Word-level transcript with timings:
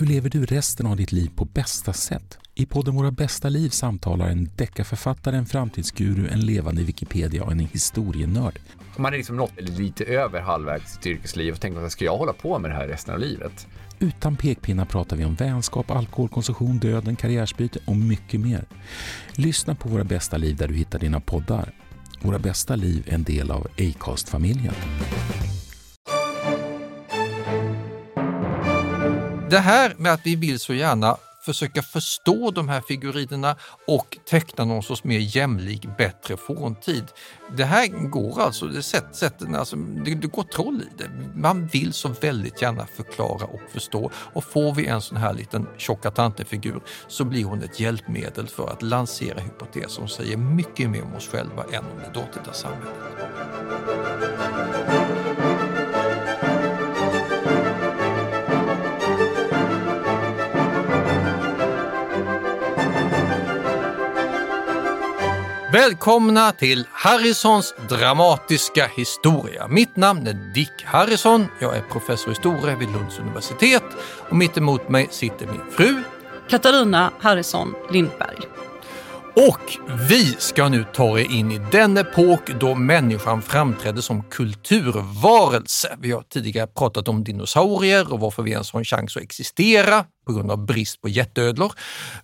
Hur 0.00 0.06
lever 0.06 0.30
du 0.30 0.44
resten 0.44 0.86
av 0.86 0.96
ditt 0.96 1.12
liv 1.12 1.30
på 1.34 1.44
bästa 1.44 1.92
sätt? 1.92 2.38
I 2.54 2.66
podden 2.66 2.94
Våra 2.94 3.10
bästa 3.10 3.48
liv 3.48 3.68
samtalar 3.68 4.28
en 4.28 4.50
deckarförfattare, 4.56 5.36
en 5.36 5.46
framtidsguru, 5.46 6.28
en 6.28 6.40
levande 6.40 6.82
Wikipedia 6.82 7.44
och 7.44 7.52
en 7.52 7.58
historienörd. 7.58 8.58
Man 8.96 9.12
är 9.12 9.16
liksom 9.16 9.36
nått 9.36 9.52
lite 9.56 10.04
över 10.04 10.40
halvvägs 10.40 10.84
i 10.84 10.94
sitt 10.94 11.06
yrkesliv 11.06 11.54
och 11.54 11.60
tänker 11.60 11.80
att 11.80 11.92
ska 11.92 12.04
jag 12.04 12.16
hålla 12.16 12.32
på 12.32 12.58
med 12.58 12.70
det 12.70 12.74
här 12.74 12.88
resten 12.88 13.14
av 13.14 13.20
livet? 13.20 13.66
Utan 13.98 14.36
pekpinnar 14.36 14.84
pratar 14.84 15.16
vi 15.16 15.24
om 15.24 15.34
vänskap, 15.34 15.90
alkoholkonsumtion, 15.90 16.78
döden, 16.78 17.16
karriärsbyte 17.16 17.78
och 17.84 17.96
mycket 17.96 18.40
mer. 18.40 18.64
Lyssna 19.32 19.74
på 19.74 19.88
Våra 19.88 20.04
bästa 20.04 20.36
liv 20.36 20.56
där 20.56 20.68
du 20.68 20.74
hittar 20.74 20.98
dina 20.98 21.20
poddar. 21.20 21.72
Våra 22.22 22.38
bästa 22.38 22.76
liv 22.76 23.04
är 23.06 23.14
en 23.14 23.24
del 23.24 23.50
av 23.50 23.66
Acast-familjen. 23.78 24.74
Det 29.50 29.58
här 29.58 29.94
med 29.98 30.12
att 30.12 30.20
vi 30.24 30.36
vill 30.36 30.58
så 30.58 30.74
gärna 30.74 31.16
försöka 31.40 31.82
förstå 31.82 32.50
de 32.50 32.68
här 32.68 32.80
figurinerna 32.80 33.56
och 33.86 34.18
teckna 34.30 34.64
någon 34.64 34.82
sorts 34.82 35.04
mer 35.04 35.18
jämlik, 35.18 35.86
bättre 35.98 36.36
forntid. 36.36 37.04
Det 37.56 37.64
här 37.64 37.86
går 38.08 38.40
alltså, 38.40 38.66
det, 38.66 38.82
sätt, 38.82 39.04
sätten, 39.12 39.54
alltså, 39.54 39.76
det, 39.76 40.14
det 40.14 40.26
går 40.26 40.42
troll 40.42 40.82
i 40.82 40.98
det. 40.98 41.10
Man 41.34 41.66
vill 41.66 41.92
så 41.92 42.08
väldigt 42.08 42.62
gärna 42.62 42.86
förklara 42.86 43.44
och 43.44 43.60
förstå 43.72 44.10
och 44.14 44.44
får 44.44 44.74
vi 44.74 44.86
en 44.86 45.00
sån 45.00 45.16
här 45.16 45.34
liten 45.34 45.66
tjocka 45.76 46.10
tantefigur 46.10 46.80
så 47.08 47.24
blir 47.24 47.44
hon 47.44 47.62
ett 47.62 47.80
hjälpmedel 47.80 48.46
för 48.46 48.70
att 48.70 48.82
lansera 48.82 49.40
hypoteser 49.40 49.88
som 49.88 50.08
säger 50.08 50.36
mycket 50.36 50.90
mer 50.90 51.02
om 51.02 51.14
oss 51.14 51.28
själva 51.28 51.64
än 51.72 51.84
om 51.84 51.98
det 51.98 52.20
dåtida 52.20 52.52
samhället. 52.52 52.94
Välkomna 65.72 66.52
till 66.52 66.86
Harrisons 66.92 67.74
dramatiska 67.88 68.86
historia. 68.96 69.68
Mitt 69.68 69.96
namn 69.96 70.26
är 70.26 70.52
Dick 70.54 70.84
Harrison. 70.84 71.46
Jag 71.60 71.76
är 71.76 71.80
professor 71.80 72.28
i 72.28 72.30
historia 72.30 72.76
vid 72.76 72.90
Lunds 72.90 73.18
universitet 73.18 73.82
och 74.28 74.36
mitt 74.36 74.56
emot 74.56 74.88
mig 74.88 75.08
sitter 75.10 75.46
min 75.46 75.60
fru 75.70 76.02
Katarina 76.50 77.12
Harrison 77.20 77.74
Lindberg. 77.90 78.38
Och 79.36 79.78
vi 80.08 80.24
ska 80.24 80.68
nu 80.68 80.84
ta 80.94 81.18
er 81.18 81.32
in 81.32 81.52
i 81.52 81.60
den 81.72 81.96
epok 81.96 82.50
då 82.60 82.74
människan 82.74 83.42
framträdde 83.42 84.02
som 84.02 84.22
kulturvarelse. 84.22 85.96
Vi 86.00 86.12
har 86.12 86.22
tidigare 86.22 86.66
pratat 86.66 87.08
om 87.08 87.24
dinosaurier 87.24 88.12
och 88.12 88.20
varför 88.20 88.42
vi 88.42 88.50
ens 88.50 88.72
har 88.72 88.80
en 88.80 88.84
chans 88.84 89.16
att 89.16 89.22
existera 89.22 90.04
på 90.28 90.34
grund 90.34 90.50
av 90.50 90.66
brist 90.66 91.00
på 91.00 91.08
jätteödlor. 91.08 91.72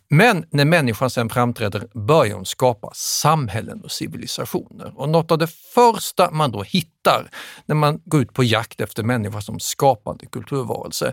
Men 0.09 0.45
när 0.51 0.65
människan 0.65 1.11
sen 1.11 1.29
framträder 1.29 1.89
börjar 1.95 2.35
hon 2.35 2.47
skapa 2.47 2.91
samhällen 2.95 3.81
och 3.81 3.91
civilisationer. 3.91 4.93
Och 4.97 5.09
något 5.09 5.31
av 5.31 5.39
det 5.39 5.47
första 5.75 6.31
man 6.31 6.53
då 6.53 6.63
hittar 6.63 7.31
när 7.67 7.75
man 7.75 8.01
går 8.05 8.23
ut 8.23 8.33
på 8.33 8.45
jakt 8.45 8.81
efter 8.81 9.03
människan 9.03 9.43
som 9.43 9.61
skapande 9.61 10.27
kulturvarelse, 10.27 11.13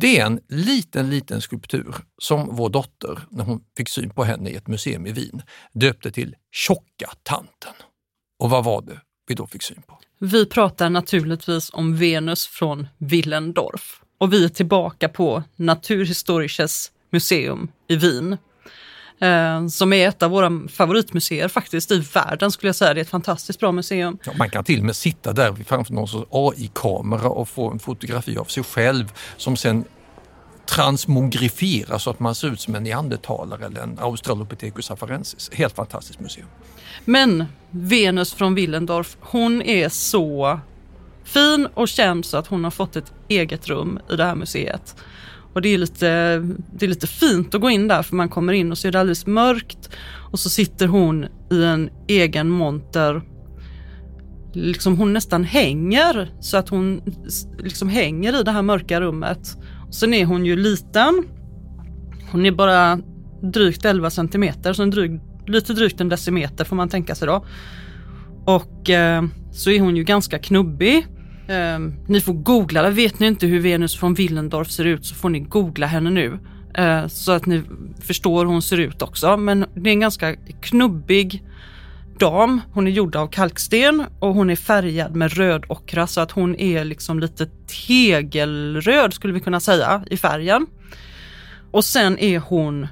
det 0.00 0.18
är 0.18 0.26
en 0.26 0.40
liten, 0.48 1.10
liten 1.10 1.40
skulptur 1.40 1.94
som 2.18 2.56
vår 2.56 2.68
dotter, 2.68 3.18
när 3.30 3.44
hon 3.44 3.60
fick 3.76 3.88
syn 3.88 4.10
på 4.10 4.24
henne 4.24 4.50
i 4.50 4.54
ett 4.54 4.66
museum 4.66 5.06
i 5.06 5.12
Wien, 5.12 5.42
döpte 5.72 6.10
till 6.10 6.34
Tjocka 6.52 7.10
tanten. 7.22 7.74
Och 8.38 8.50
vad 8.50 8.64
var 8.64 8.82
det 8.82 9.00
vi 9.26 9.34
då 9.34 9.46
fick 9.46 9.62
syn 9.62 9.82
på? 9.86 9.98
Vi 10.18 10.46
pratar 10.46 10.90
naturligtvis 10.90 11.70
om 11.72 11.96
Venus 11.96 12.46
från 12.46 12.88
Willendorf 12.98 14.02
och 14.22 14.32
vi 14.32 14.44
är 14.44 14.48
tillbaka 14.48 15.08
på 15.08 15.42
Naturhistorisches 15.56 16.92
museum 17.10 17.68
i 17.88 17.96
Wien. 17.96 18.38
Eh, 19.20 19.66
som 19.66 19.92
är 19.92 20.08
ett 20.08 20.22
av 20.22 20.30
våra 20.30 20.68
favoritmuseer 20.68 21.48
faktiskt 21.48 21.90
i 21.90 21.98
världen 21.98 22.50
skulle 22.50 22.68
jag 22.68 22.76
säga. 22.76 22.94
Det 22.94 23.00
är 23.00 23.02
ett 23.02 23.08
fantastiskt 23.08 23.60
bra 23.60 23.72
museum. 23.72 24.18
Ja, 24.24 24.32
man 24.38 24.50
kan 24.50 24.64
till 24.64 24.78
och 24.78 24.84
med 24.84 24.96
sitta 24.96 25.32
där 25.32 25.54
framför 25.66 25.92
någon 25.92 26.08
sorts 26.08 26.28
AI-kamera 26.30 27.28
och 27.28 27.48
få 27.48 27.70
en 27.70 27.78
fotografi 27.78 28.36
av 28.36 28.44
sig 28.44 28.62
själv 28.62 29.12
som 29.36 29.56
sen 29.56 29.84
transmogrifieras 30.66 32.02
så 32.02 32.10
att 32.10 32.20
man 32.20 32.34
ser 32.34 32.48
ut 32.52 32.60
som 32.60 32.74
en 32.74 32.82
neandertalare 32.82 33.66
eller 33.66 33.80
en 33.80 33.98
Australopithecus 33.98 34.90
afarensis. 34.90 35.50
Helt 35.52 35.74
fantastiskt 35.74 36.20
museum. 36.20 36.48
Men 37.04 37.44
Venus 37.70 38.34
från 38.34 38.54
Willendorf, 38.54 39.16
hon 39.20 39.62
är 39.62 39.88
så 39.88 40.60
fin 41.24 41.68
och 41.74 41.88
känd 41.88 42.24
så 42.24 42.36
att 42.36 42.46
hon 42.46 42.64
har 42.64 42.70
fått 42.70 42.96
ett 42.96 43.12
eget 43.28 43.68
rum 43.68 43.98
i 44.10 44.16
det 44.16 44.24
här 44.24 44.34
museet. 44.34 44.96
Och 45.54 45.62
det 45.62 45.68
är, 45.68 45.78
lite, 45.78 46.38
det 46.72 46.86
är 46.86 46.88
lite 46.88 47.06
fint 47.06 47.54
att 47.54 47.60
gå 47.60 47.70
in 47.70 47.88
där 47.88 48.02
för 48.02 48.16
man 48.16 48.28
kommer 48.28 48.52
in 48.52 48.70
och 48.70 48.78
så 48.78 48.88
är 48.88 48.92
det 48.92 49.00
alldeles 49.00 49.26
mörkt 49.26 49.90
och 50.32 50.40
så 50.40 50.50
sitter 50.50 50.86
hon 50.86 51.26
i 51.50 51.64
en 51.64 51.90
egen 52.08 52.48
monter. 52.48 53.22
Liksom 54.54 54.96
hon 54.96 55.12
nästan 55.12 55.44
hänger 55.44 56.34
så 56.40 56.56
att 56.56 56.68
hon 56.68 57.02
liksom 57.58 57.88
hänger 57.88 58.40
i 58.40 58.42
det 58.42 58.50
här 58.50 58.62
mörka 58.62 59.00
rummet. 59.00 59.56
Sen 59.90 60.14
är 60.14 60.24
hon 60.24 60.46
ju 60.46 60.56
liten. 60.56 61.24
Hon 62.30 62.46
är 62.46 62.52
bara 62.52 62.98
drygt 63.42 63.84
11 63.84 64.10
centimeter, 64.10 64.72
så 64.72 64.82
en 64.82 64.90
dryg, 64.90 65.20
lite 65.46 65.72
drygt 65.72 66.00
en 66.00 66.08
decimeter 66.08 66.64
får 66.64 66.76
man 66.76 66.88
tänka 66.88 67.14
sig 67.14 67.28
då. 67.28 67.44
Och 68.44 68.90
eh, 68.90 69.24
så 69.52 69.70
är 69.70 69.80
hon 69.80 69.96
ju 69.96 70.04
ganska 70.04 70.38
knubbig. 70.38 71.06
Um, 71.48 71.94
ni 72.06 72.20
får 72.20 72.32
googla 72.32 72.82
det. 72.82 72.90
Vet 72.90 73.18
ni 73.18 73.26
inte 73.26 73.46
hur 73.46 73.60
Venus 73.60 73.96
från 73.96 74.14
Willendorf 74.14 74.70
ser 74.70 74.84
ut 74.84 75.06
så 75.06 75.14
får 75.14 75.30
ni 75.30 75.40
googla 75.40 75.86
henne 75.86 76.10
nu. 76.10 76.38
Uh, 76.78 77.06
så 77.06 77.32
att 77.32 77.46
ni 77.46 77.62
förstår 78.00 78.44
hur 78.44 78.52
hon 78.52 78.62
ser 78.62 78.78
ut 78.78 79.02
också. 79.02 79.36
Men 79.36 79.64
det 79.74 79.90
är 79.90 79.94
en 79.94 80.00
ganska 80.00 80.36
knubbig 80.60 81.44
dam. 82.18 82.60
Hon 82.72 82.86
är 82.86 82.90
gjord 82.90 83.16
av 83.16 83.26
kalksten 83.26 84.04
och 84.18 84.34
hon 84.34 84.50
är 84.50 84.56
färgad 84.56 85.16
med 85.16 85.32
röd 85.32 85.64
ockra 85.68 86.06
så 86.06 86.20
att 86.20 86.30
hon 86.30 86.56
är 86.56 86.84
liksom 86.84 87.20
lite 87.20 87.48
tegelröd 87.86 89.14
skulle 89.14 89.32
vi 89.32 89.40
kunna 89.40 89.60
säga 89.60 90.04
i 90.10 90.16
färgen. 90.16 90.66
Och 91.70 91.84
sen 91.84 92.18
är 92.18 92.38
hon 92.38 92.86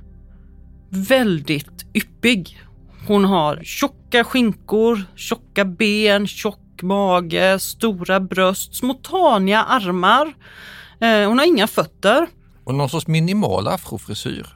väldigt 0.88 1.86
yppig. 1.94 2.62
Hon 3.06 3.24
har 3.24 3.60
tjocka 3.62 4.24
skinkor, 4.24 5.02
tjocka 5.16 5.64
ben, 5.64 6.26
tjock 6.26 6.60
mage, 6.82 7.58
stora 7.58 8.20
bröst, 8.20 8.74
små 8.74 8.94
taniga 8.94 9.62
armar. 9.62 10.34
Eh, 11.00 11.28
hon 11.28 11.38
har 11.38 11.46
inga 11.46 11.66
fötter. 11.66 12.26
Och 12.64 12.74
någon 12.74 12.88
sorts 12.88 13.06
minimal 13.06 13.68
afrofrisyr. 13.68 14.46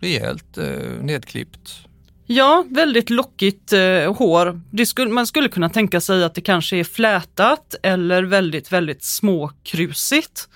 Rejält 0.00 0.58
eh, 0.58 0.64
nedklippt. 1.02 1.88
Ja, 2.26 2.64
väldigt 2.70 3.10
lockigt 3.10 3.72
eh, 3.72 4.14
hår. 4.14 4.60
Skulle, 4.84 5.10
man 5.10 5.26
skulle 5.26 5.48
kunna 5.48 5.68
tänka 5.68 6.00
sig 6.00 6.24
att 6.24 6.34
det 6.34 6.40
kanske 6.40 6.76
är 6.76 6.84
flätat 6.84 7.74
eller 7.82 8.22
väldigt, 8.22 8.72
väldigt 8.72 9.04
småkrusigt. 9.04 10.48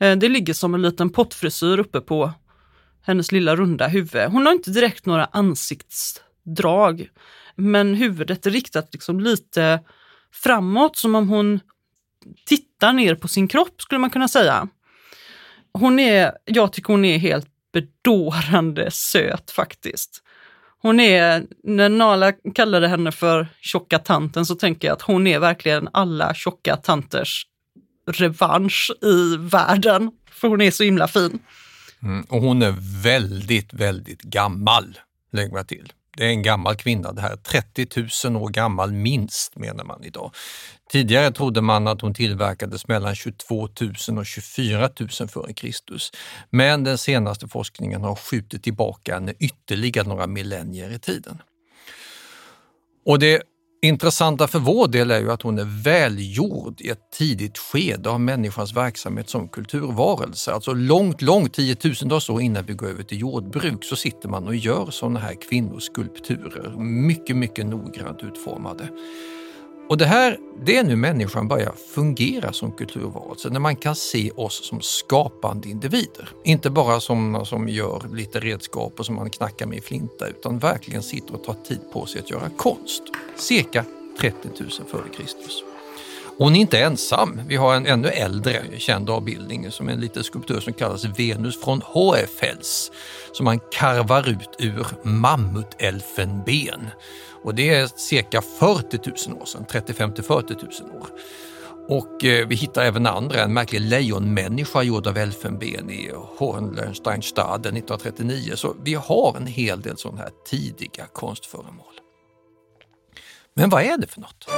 Eh, 0.00 0.16
det 0.16 0.28
ligger 0.28 0.54
som 0.54 0.74
en 0.74 0.82
liten 0.82 1.10
pottfrisyr 1.10 1.78
uppe 1.78 2.00
på 2.00 2.32
hennes 3.02 3.32
lilla 3.32 3.56
runda 3.56 3.88
huvud. 3.88 4.30
Hon 4.30 4.46
har 4.46 4.52
inte 4.52 4.70
direkt 4.70 5.06
några 5.06 5.24
ansiktsdrag, 5.24 7.08
men 7.56 7.94
huvudet 7.94 8.46
är 8.46 8.50
riktat 8.50 8.88
liksom 8.92 9.20
lite 9.20 9.80
framåt 10.32 10.96
som 10.96 11.14
om 11.14 11.28
hon 11.28 11.60
tittar 12.46 12.92
ner 12.92 13.14
på 13.14 13.28
sin 13.28 13.48
kropp 13.48 13.82
skulle 13.82 13.98
man 13.98 14.10
kunna 14.10 14.28
säga. 14.28 14.68
Hon 15.72 15.98
är, 15.98 16.32
jag 16.44 16.72
tycker 16.72 16.92
hon 16.92 17.04
är 17.04 17.18
helt 17.18 17.46
bedårande 17.72 18.90
söt 18.90 19.50
faktiskt. 19.50 20.22
Hon 20.78 21.00
är, 21.00 21.44
när 21.64 21.88
Nala 21.88 22.32
kallade 22.32 22.88
henne 22.88 23.12
för 23.12 23.48
tjocka 23.60 23.98
tanten 23.98 24.46
så 24.46 24.54
tänker 24.54 24.88
jag 24.88 24.94
att 24.94 25.02
hon 25.02 25.26
är 25.26 25.38
verkligen 25.38 25.88
alla 25.92 26.34
tjocka 26.34 26.76
tanters 26.76 27.46
revansch 28.06 28.90
i 29.02 29.36
världen. 29.36 30.10
För 30.30 30.48
hon 30.48 30.60
är 30.60 30.70
så 30.70 30.84
himla 30.84 31.08
fin. 31.08 31.38
Mm, 32.02 32.22
och 32.28 32.40
hon 32.40 32.62
är 32.62 33.02
väldigt, 33.02 33.72
väldigt 33.72 34.22
gammal, 34.22 34.98
lägger 35.32 35.56
jag 35.56 35.68
till. 35.68 35.92
Det 36.16 36.24
är 36.24 36.28
en 36.28 36.42
gammal 36.42 36.76
kvinna 36.76 37.12
det 37.12 37.20
här, 37.20 37.36
30 37.36 37.86
000 38.30 38.42
år 38.42 38.48
gammal 38.48 38.92
minst 38.92 39.56
menar 39.56 39.84
man 39.84 40.04
idag. 40.04 40.34
Tidigare 40.90 41.30
trodde 41.32 41.60
man 41.60 41.86
att 41.86 42.00
hon 42.00 42.14
tillverkades 42.14 42.88
mellan 42.88 43.14
22 43.14 43.68
000 44.08 44.18
och 44.18 44.26
24 44.26 44.90
000 45.00 45.08
f.Kr. 45.20 45.70
Men 46.50 46.84
den 46.84 46.98
senaste 46.98 47.48
forskningen 47.48 48.02
har 48.02 48.14
skjutit 48.14 48.62
tillbaka 48.62 49.14
henne 49.14 49.34
ytterligare 49.38 50.08
några 50.08 50.26
millennier 50.26 50.90
i 50.90 50.98
tiden. 50.98 51.42
Och 53.06 53.18
det 53.18 53.42
intressanta 53.84 54.48
för 54.48 54.58
vår 54.58 54.88
del 54.88 55.10
är 55.10 55.20
ju 55.20 55.32
att 55.32 55.42
hon 55.42 55.58
är 55.58 55.82
välgjord 55.82 56.80
i 56.80 56.88
ett 56.88 57.10
tidigt 57.18 57.58
skede 57.58 58.10
av 58.10 58.20
människans 58.20 58.76
verksamhet 58.76 59.28
som 59.28 59.48
kulturvarelse. 59.48 60.52
Alltså 60.52 60.72
långt, 60.72 61.22
långt, 61.22 61.54
tiotusentals 61.54 62.30
år 62.30 62.42
innan 62.42 62.66
vi 62.66 62.72
går 62.72 62.86
över 62.86 63.02
till 63.02 63.20
jordbruk 63.20 63.84
så 63.84 63.96
sitter 63.96 64.28
man 64.28 64.46
och 64.46 64.56
gör 64.56 64.90
sådana 64.90 65.20
här 65.20 65.34
kvinnoskulpturer. 65.48 66.76
Mycket, 66.78 67.36
mycket 67.36 67.66
noggrant 67.66 68.22
utformade. 68.22 68.88
Och 69.92 69.98
det 69.98 70.06
här, 70.06 70.38
det 70.64 70.76
är 70.76 70.84
nu 70.84 70.96
människan 70.96 71.48
börjar 71.48 71.72
fungera 71.94 72.52
som 72.52 72.72
kulturvarelse, 72.72 73.48
när 73.50 73.60
man 73.60 73.76
kan 73.76 73.94
se 73.94 74.30
oss 74.30 74.68
som 74.68 74.80
skapande 74.80 75.68
individer. 75.68 76.28
Inte 76.44 76.70
bara 76.70 77.00
som 77.00 77.46
som 77.46 77.68
gör 77.68 78.02
lite 78.12 78.40
redskap 78.40 79.00
och 79.00 79.06
som 79.06 79.14
man 79.14 79.30
knackar 79.30 79.66
med 79.66 79.78
i 79.78 79.80
flinta, 79.80 80.26
utan 80.26 80.58
verkligen 80.58 81.02
sitter 81.02 81.34
och 81.34 81.44
tar 81.44 81.56
tid 81.68 81.80
på 81.92 82.06
sig 82.06 82.20
att 82.20 82.30
göra 82.30 82.50
konst. 82.56 83.02
Cirka 83.36 83.84
30 84.20 84.48
000 84.60 84.68
f.Kr. 84.92 85.22
Hon 86.38 86.56
är 86.56 86.60
inte 86.60 86.78
ensam. 86.78 87.40
Vi 87.46 87.56
har 87.56 87.74
en 87.74 87.86
ännu 87.86 88.08
äldre 88.08 88.62
känd 88.78 89.10
avbildning 89.10 89.70
som 89.70 89.88
är 89.88 89.92
en 89.92 90.00
liten 90.00 90.24
skulptur 90.24 90.60
som 90.60 90.72
kallas 90.72 91.04
Venus 91.04 91.60
från 91.60 91.82
Hoefels 91.82 92.92
som 93.32 93.44
man 93.44 93.60
karvar 93.72 94.28
ut 94.28 94.56
ur 94.58 94.86
mammutelfenben. 95.02 96.90
Och 97.44 97.54
det 97.54 97.74
är 97.74 97.86
cirka 97.86 98.42
40 98.42 99.28
000 99.28 99.42
år 99.42 99.44
sedan, 99.44 99.64
35 99.70 100.14
till 100.14 100.24
40 100.24 100.54
000 100.54 101.00
år. 101.00 101.08
Och 101.88 102.24
eh, 102.24 102.46
vi 102.46 102.54
hittar 102.54 102.82
även 102.82 103.06
andra, 103.06 103.42
en 103.42 103.52
märklig 103.52 103.80
lejonmänniska 103.80 104.82
gjord 104.82 105.06
av 105.06 105.16
elfenben 105.16 105.90
i 105.90 106.10
Hohensteinstaden 106.38 107.76
1939. 107.76 108.52
Så 108.56 108.76
vi 108.84 108.94
har 108.94 109.36
en 109.36 109.46
hel 109.46 109.80
del 109.80 109.96
sådana 109.96 110.20
här 110.20 110.30
tidiga 110.46 111.06
konstföremål. 111.12 111.94
Men 113.54 113.70
vad 113.70 113.82
är 113.82 113.98
det 113.98 114.06
för 114.06 114.20
något? 114.20 114.48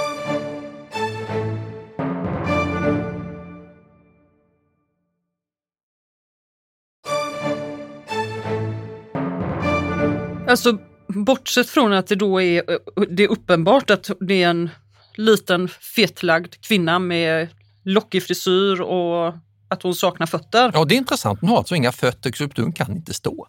Alltså 10.48 10.78
bortsett 11.08 11.70
från 11.70 11.92
att 11.92 12.06
det 12.06 12.14
då 12.14 12.42
är, 12.42 12.62
det 13.08 13.24
är 13.24 13.28
uppenbart 13.28 13.90
att 13.90 14.10
det 14.20 14.42
är 14.42 14.50
en 14.50 14.70
liten 15.14 15.68
fetlagd 15.68 16.54
kvinna 16.60 16.98
med 16.98 17.48
lockig 17.84 18.22
frisyr 18.22 18.80
och 18.80 19.34
att 19.68 19.82
hon 19.82 19.94
saknar 19.94 20.26
fötter. 20.26 20.70
Ja, 20.74 20.84
det 20.84 20.94
är 20.94 20.96
intressant. 20.96 21.40
Hon 21.40 21.50
har 21.50 21.58
alltså 21.58 21.74
inga 21.74 21.92
fötter, 21.92 22.32
skulpturen 22.32 22.72
kan 22.72 22.92
inte 22.92 23.14
stå. 23.14 23.48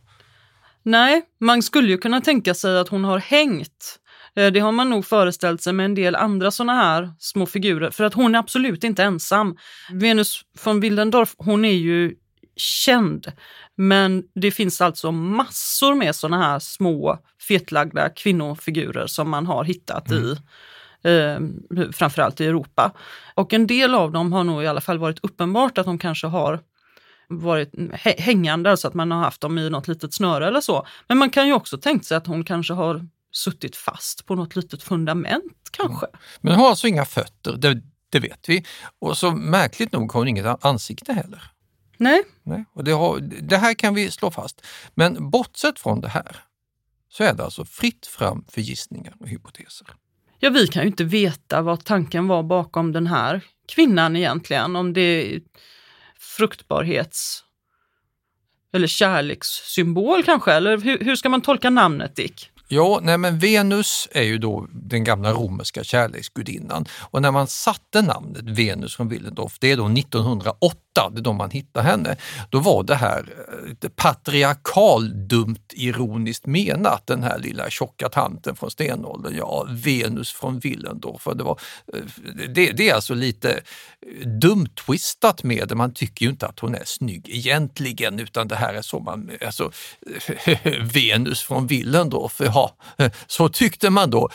Nej, 0.83 1.21
man 1.39 1.63
skulle 1.63 1.87
ju 1.87 1.97
kunna 1.97 2.21
tänka 2.21 2.53
sig 2.53 2.77
att 2.77 2.89
hon 2.89 3.03
har 3.03 3.19
hängt. 3.19 3.99
Eh, 4.35 4.51
det 4.51 4.59
har 4.59 4.71
man 4.71 4.89
nog 4.89 5.05
föreställt 5.05 5.61
sig 5.61 5.73
med 5.73 5.85
en 5.85 5.95
del 5.95 6.15
andra 6.15 6.51
sådana 6.51 6.73
här 6.73 7.13
små 7.19 7.45
figurer, 7.45 7.91
för 7.91 8.03
att 8.03 8.13
hon 8.13 8.35
är 8.35 8.39
absolut 8.39 8.83
inte 8.83 9.03
ensam. 9.03 9.57
Venus 9.91 10.41
von 10.63 10.79
Willendorf, 10.79 11.35
hon 11.37 11.65
är 11.65 11.73
ju 11.73 12.15
känd, 12.55 13.31
men 13.75 14.23
det 14.35 14.51
finns 14.51 14.81
alltså 14.81 15.11
massor 15.11 15.95
med 15.95 16.15
sådana 16.15 16.43
här 16.43 16.59
små 16.59 17.19
fetlagda 17.47 18.09
kvinnofigurer 18.09 19.07
som 19.07 19.29
man 19.29 19.45
har 19.45 19.63
hittat 19.63 20.11
mm. 20.11 20.23
i 20.23 20.37
eh, 21.09 21.39
framförallt 21.91 22.41
i 22.41 22.45
Europa. 22.45 22.91
Och 23.35 23.53
en 23.53 23.67
del 23.67 23.95
av 23.95 24.11
dem 24.11 24.33
har 24.33 24.43
nog 24.43 24.63
i 24.63 24.67
alla 24.67 24.81
fall 24.81 24.97
varit 24.97 25.19
uppenbart 25.23 25.77
att 25.77 25.85
de 25.85 25.97
kanske 25.97 26.27
har 26.27 26.59
varit 27.27 27.71
hängande, 28.17 28.71
alltså 28.71 28.87
att 28.87 28.93
man 28.93 29.11
har 29.11 29.19
haft 29.19 29.41
dem 29.41 29.57
i 29.57 29.69
något 29.69 29.87
litet 29.87 30.13
snöre 30.13 30.47
eller 30.47 30.61
så. 30.61 30.87
Men 31.07 31.17
man 31.17 31.29
kan 31.29 31.47
ju 31.47 31.53
också 31.53 31.77
tänka 31.77 32.03
sig 32.03 32.17
att 32.17 32.27
hon 32.27 32.43
kanske 32.43 32.73
har 32.73 33.07
suttit 33.31 33.75
fast 33.75 34.25
på 34.25 34.35
något 34.35 34.55
litet 34.55 34.83
fundament 34.83 35.69
kanske. 35.71 36.05
Mm. 36.05 36.19
Men 36.41 36.53
hon 36.53 36.61
har 36.61 36.69
alltså 36.69 36.87
inga 36.87 37.05
fötter, 37.05 37.57
det, 37.57 37.81
det 38.09 38.19
vet 38.19 38.49
vi. 38.49 38.65
Och 38.99 39.17
så 39.17 39.31
märkligt 39.31 39.91
nog 39.91 40.11
har 40.11 40.19
hon 40.19 40.27
inget 40.27 40.65
ansikte 40.65 41.13
heller. 41.13 41.41
Nej. 41.97 42.23
Nej. 42.43 42.65
Och 42.73 42.83
det, 42.83 42.91
har, 42.91 43.19
det 43.19 43.57
här 43.57 43.73
kan 43.73 43.93
vi 43.93 44.11
slå 44.11 44.31
fast. 44.31 44.65
Men 44.93 45.29
bortsett 45.29 45.79
från 45.79 46.01
det 46.01 46.07
här 46.07 46.37
så 47.09 47.23
är 47.23 47.33
det 47.33 47.43
alltså 47.43 47.65
fritt 47.65 48.05
fram 48.05 48.45
för 48.49 48.61
gissningar 48.61 49.13
och 49.19 49.27
hypoteser. 49.27 49.87
Ja, 50.39 50.49
vi 50.49 50.67
kan 50.67 50.81
ju 50.83 50.87
inte 50.87 51.03
veta 51.03 51.61
vad 51.61 51.85
tanken 51.85 52.27
var 52.27 52.43
bakom 52.43 52.91
den 52.91 53.07
här 53.07 53.41
kvinnan 53.67 54.15
egentligen. 54.15 54.75
Om 54.75 54.93
det 54.93 55.01
är 55.01 55.41
fruktbarhets 56.19 57.43
eller 58.73 58.87
kärlekssymbol 58.87 60.23
kanske, 60.23 60.53
eller 60.53 60.77
hur, 60.77 60.99
hur 60.99 61.15
ska 61.15 61.29
man 61.29 61.41
tolka 61.41 61.69
namnet 61.69 62.15
Dick? 62.15 62.51
Ja, 62.67 62.99
nej 63.03 63.17
men 63.17 63.39
Venus 63.39 64.07
är 64.11 64.23
ju 64.23 64.37
då 64.37 64.67
den 64.71 65.03
gamla 65.03 65.31
romerska 65.31 65.83
kärleksgudinnan 65.83 66.85
och 67.01 67.21
när 67.21 67.31
man 67.31 67.47
satte 67.47 68.01
namnet 68.01 68.43
Venus 68.43 68.95
från 68.95 69.09
Willendorf, 69.09 69.57
det 69.59 69.71
är 69.71 69.77
då 69.77 69.85
1908, 69.85 70.79
det 71.11 71.19
är 71.19 71.21
då 71.21 71.33
man 71.33 71.49
hittar 71.49 71.83
henne, 71.83 72.17
då 72.49 72.59
var 72.59 72.83
det 72.83 72.95
här 72.95 73.19
eh, 73.19 73.69
lite 73.69 73.89
patriarkaldumt 73.89 75.73
ironiskt 75.73 76.45
menat, 76.45 77.07
den 77.07 77.23
här 77.23 77.39
lilla 77.39 77.69
tjocka 77.69 78.09
tanten 78.09 78.55
från 78.55 78.71
stenåldern, 78.71 79.35
ja, 79.37 79.67
Venus 79.69 80.31
från 80.31 80.59
Willendorf. 80.59 81.27
Det, 81.35 81.43
var, 81.43 81.59
eh, 81.93 81.99
det, 82.47 82.71
det 82.71 82.89
är 82.89 82.95
alltså 82.95 83.13
lite 83.13 83.51
eh, 83.51 84.27
dumt-twistat 84.27 85.43
med 85.43 85.67
det. 85.67 85.75
Man 85.75 85.93
tycker 85.93 86.25
ju 86.25 86.31
inte 86.31 86.47
att 86.47 86.59
hon 86.59 86.75
är 86.75 86.85
snygg 86.85 87.29
egentligen 87.29 88.19
utan 88.19 88.47
det 88.47 88.55
här 88.55 88.73
är 88.73 88.81
så 88.81 88.99
man, 88.99 89.31
alltså 89.45 89.71
Venus 90.93 91.41
från 91.41 91.67
Willendorf, 91.67 92.41
ja, 92.55 93.09
så 93.27 93.49
tyckte 93.49 93.89
man 93.89 94.09
då, 94.09 94.29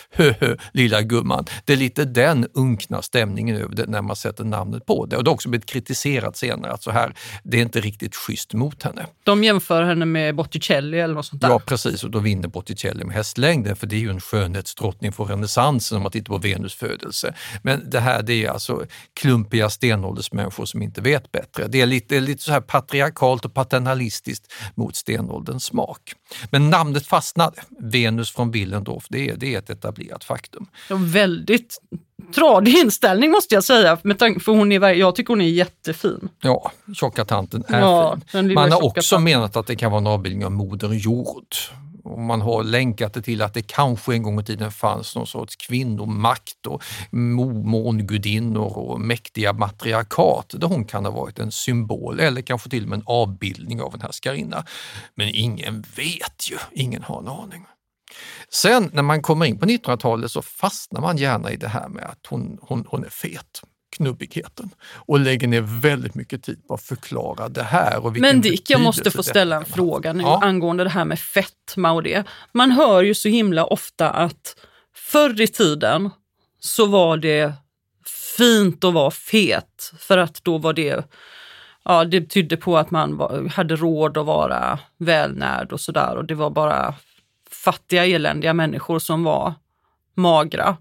lilla 0.72 1.02
gumman. 1.02 1.44
Det 1.64 1.72
är 1.72 1.76
lite 1.76 2.04
den 2.04 2.46
unkna 2.54 3.02
stämningen 3.02 3.56
över 3.56 3.74
det 3.74 3.86
när 3.86 4.02
man 4.02 4.16
sätter 4.16 4.44
namnet 4.44 4.86
på 4.86 5.06
det 5.06 5.16
och 5.16 5.24
det 5.24 5.30
har 5.30 5.34
också 5.34 5.48
blivit 5.48 5.66
kritiserat 5.66 6.36
senare 6.36 6.72
att 6.72 6.82
så 6.82 6.90
här, 6.90 7.14
det 7.42 7.56
är 7.56 7.62
inte 7.62 7.80
riktigt 7.80 8.16
schysst 8.16 8.54
mot 8.54 8.82
henne. 8.82 9.06
De 9.24 9.44
jämför 9.44 9.82
henne 9.82 10.04
med 10.04 10.34
Botticelli 10.34 11.00
eller 11.00 11.14
något 11.14 11.26
sånt 11.26 11.42
där? 11.42 11.48
Ja 11.48 11.58
precis 11.58 12.04
och 12.04 12.10
då 12.10 12.18
vinner 12.18 12.48
Botticelli 12.48 13.04
med 13.04 13.16
hästlängden 13.16 13.76
för 13.76 13.86
det 13.86 13.96
är 13.96 14.00
ju 14.00 14.10
en 14.10 14.20
skönhetsdrottning 14.20 15.12
från 15.12 15.28
renässansen 15.28 15.96
om 15.96 16.02
man 16.02 16.12
tittar 16.12 16.32
på 16.32 16.38
Venus 16.38 16.74
födelse. 16.74 17.34
Men 17.62 17.90
det 17.90 18.00
här 18.00 18.22
det 18.22 18.44
är 18.44 18.50
alltså 18.50 18.84
klumpiga 19.20 19.70
stenåldersmänniskor 19.70 20.64
som 20.64 20.82
inte 20.82 21.00
vet 21.00 21.32
bättre. 21.32 21.66
Det 21.68 21.80
är 21.80 21.86
lite, 21.86 22.20
lite 22.20 22.42
så 22.42 22.52
här 22.52 22.60
patriarkalt 22.60 23.44
och 23.44 23.54
paternalistiskt 23.54 24.52
mot 24.74 24.96
stenålderns 24.96 25.64
smak. 25.64 26.00
Men 26.50 26.70
namnet 26.70 27.06
fastnade. 27.06 27.56
Venus 27.80 28.09
från 28.24 28.50
Willendorf, 28.50 29.06
det 29.08 29.30
är, 29.30 29.36
det 29.36 29.54
är 29.54 29.58
ett 29.58 29.70
etablerat 29.70 30.24
faktum. 30.24 30.66
Ja, 30.88 30.96
väldigt 31.00 31.78
tradig 32.34 32.78
inställning 32.78 33.30
måste 33.30 33.54
jag 33.54 33.64
säga, 33.64 33.96
för 33.96 34.52
hon 34.52 34.72
är, 34.72 34.88
jag 34.88 35.14
tycker 35.14 35.28
hon 35.28 35.40
är 35.40 35.48
jättefin. 35.48 36.28
Ja, 36.42 36.72
tjocka 36.94 37.24
tanten 37.24 37.64
är 37.68 37.80
ja, 37.80 38.18
fin. 38.26 38.54
Man 38.54 38.72
har 38.72 38.84
också 38.84 39.16
tanten. 39.16 39.24
menat 39.24 39.56
att 39.56 39.66
det 39.66 39.76
kan 39.76 39.90
vara 39.90 40.00
en 40.00 40.06
avbildning 40.06 40.44
av 40.44 40.52
Moder 40.52 40.92
Jord. 40.92 41.46
Och 42.04 42.18
man 42.18 42.40
har 42.40 42.62
länkat 42.62 43.14
det 43.14 43.22
till 43.22 43.42
att 43.42 43.54
det 43.54 43.62
kanske 43.62 44.12
en 44.12 44.22
gång 44.22 44.40
i 44.40 44.44
tiden 44.44 44.70
fanns 44.70 45.16
någon 45.16 45.26
sorts 45.26 45.56
kvinnomakt 45.56 46.66
och 46.66 46.82
mångudinnor 47.10 48.78
och 48.78 49.00
mäktiga 49.00 49.52
matriarkat 49.52 50.54
där 50.58 50.66
hon 50.66 50.84
kan 50.84 51.04
ha 51.04 51.12
varit 51.12 51.38
en 51.38 51.52
symbol 51.52 52.20
eller 52.20 52.42
kanske 52.42 52.70
till 52.70 52.82
och 52.82 52.88
med 52.88 52.96
en 52.96 53.04
avbildning 53.06 53.82
av 53.82 53.94
en 53.94 54.00
härskarinna. 54.00 54.64
Men 55.14 55.28
ingen 55.28 55.84
vet 55.96 56.50
ju, 56.50 56.56
ingen 56.72 57.02
har 57.02 57.20
en 57.20 57.28
aning. 57.28 57.66
Sen 58.48 58.90
när 58.92 59.02
man 59.02 59.22
kommer 59.22 59.46
in 59.46 59.58
på 59.58 59.66
1900-talet 59.66 60.30
så 60.30 60.42
fastnar 60.42 61.00
man 61.00 61.16
gärna 61.16 61.50
i 61.50 61.56
det 61.56 61.68
här 61.68 61.88
med 61.88 62.04
att 62.04 62.26
hon, 62.28 62.58
hon, 62.62 62.84
hon 62.88 63.04
är 63.04 63.08
fet 63.08 63.62
knubbigheten 63.96 64.70
och 64.94 65.20
lägger 65.20 65.48
ner 65.48 65.80
väldigt 65.80 66.14
mycket 66.14 66.42
tid 66.42 66.68
på 66.68 66.74
att 66.74 66.82
förklara 66.82 67.48
det 67.48 67.62
här. 67.62 68.04
Och 68.06 68.16
Men 68.16 68.40
Dick, 68.40 68.70
jag 68.70 68.80
måste 68.80 69.10
få 69.10 69.22
ställa 69.22 69.56
en 69.56 69.64
fråga 69.64 70.12
nu 70.12 70.22
ja. 70.22 70.40
angående 70.42 70.84
det 70.84 70.90
här 70.90 71.04
med 71.04 71.18
fetma 71.18 71.92
och 71.92 72.02
det. 72.02 72.24
Man 72.52 72.70
hör 72.70 73.02
ju 73.02 73.14
så 73.14 73.28
himla 73.28 73.64
ofta 73.64 74.10
att 74.10 74.56
förr 74.94 75.40
i 75.40 75.46
tiden 75.46 76.10
så 76.60 76.86
var 76.86 77.16
det 77.16 77.52
fint 78.36 78.84
att 78.84 78.94
vara 78.94 79.10
fet 79.10 79.92
för 79.98 80.18
att 80.18 80.44
då 80.44 80.58
var 80.58 80.72
det 80.72 81.04
Ja, 81.84 82.04
det 82.04 82.20
betydde 82.20 82.56
på 82.56 82.78
att 82.78 82.90
man 82.90 83.16
var, 83.16 83.48
hade 83.48 83.76
råd 83.76 84.18
att 84.18 84.26
vara 84.26 84.78
välnärd 84.98 85.72
och 85.72 85.80
sådär 85.80 86.16
och 86.16 86.24
det 86.24 86.34
var 86.34 86.50
bara 86.50 86.94
fattiga 87.64 88.06
eländiga 88.06 88.54
människor 88.54 88.98
som 88.98 89.24
var 89.24 89.54
magra. 90.16 90.76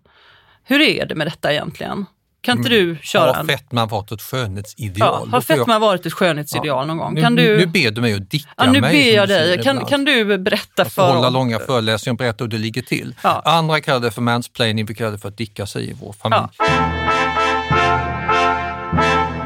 Hur 0.63 0.81
är 0.81 1.05
det 1.05 1.15
med 1.15 1.27
detta 1.27 1.51
egentligen? 1.51 2.05
Kan 2.41 2.57
inte 2.57 2.69
du 2.69 2.97
köra? 3.01 3.33
Har 3.33 3.43
fetma 3.43 3.85
varit 3.85 4.11
ett 4.11 4.21
skönhetsideal? 4.21 5.21
Ja, 5.25 5.31
har 5.31 5.41
fetma 5.41 5.73
jag... 5.73 5.79
varit 5.79 6.05
ett 6.05 6.13
skönhetsideal 6.13 6.67
ja. 6.67 6.85
någon 6.85 6.97
gång? 6.97 7.21
Kan 7.21 7.35
nu, 7.35 7.47
du... 7.47 7.57
nu 7.57 7.65
ber 7.65 7.91
du 7.91 8.01
mig 8.01 8.13
att 8.13 8.29
dicka 8.29 8.49
ja, 8.57 8.71
nu 8.71 8.81
mig. 8.81 8.93
ber 8.93 9.15
jag 9.15 9.29
dig. 9.29 9.63
Kan, 9.63 9.85
kan 9.85 10.05
du 10.05 10.37
berätta 10.37 10.85
för... 10.85 11.13
Hålla 11.13 11.29
långa 11.29 11.59
föreläsningar 11.59 12.13
och 12.13 12.17
berätta 12.17 12.43
hur 12.43 12.49
det 12.51 12.57
ligger 12.57 12.81
till. 12.81 13.15
Ja. 13.23 13.41
Andra 13.45 13.81
kallar 13.81 13.99
det 13.99 14.11
för 14.11 14.21
mansplaining, 14.21 14.85
vi 14.85 14.95
kallar 14.95 15.11
det 15.11 15.17
för 15.17 15.27
att 15.27 15.37
dicka 15.37 15.65
sig 15.65 15.89
i 15.89 15.93
vår 15.93 16.13
familj. 16.13 16.47
Ja. 16.57 17.08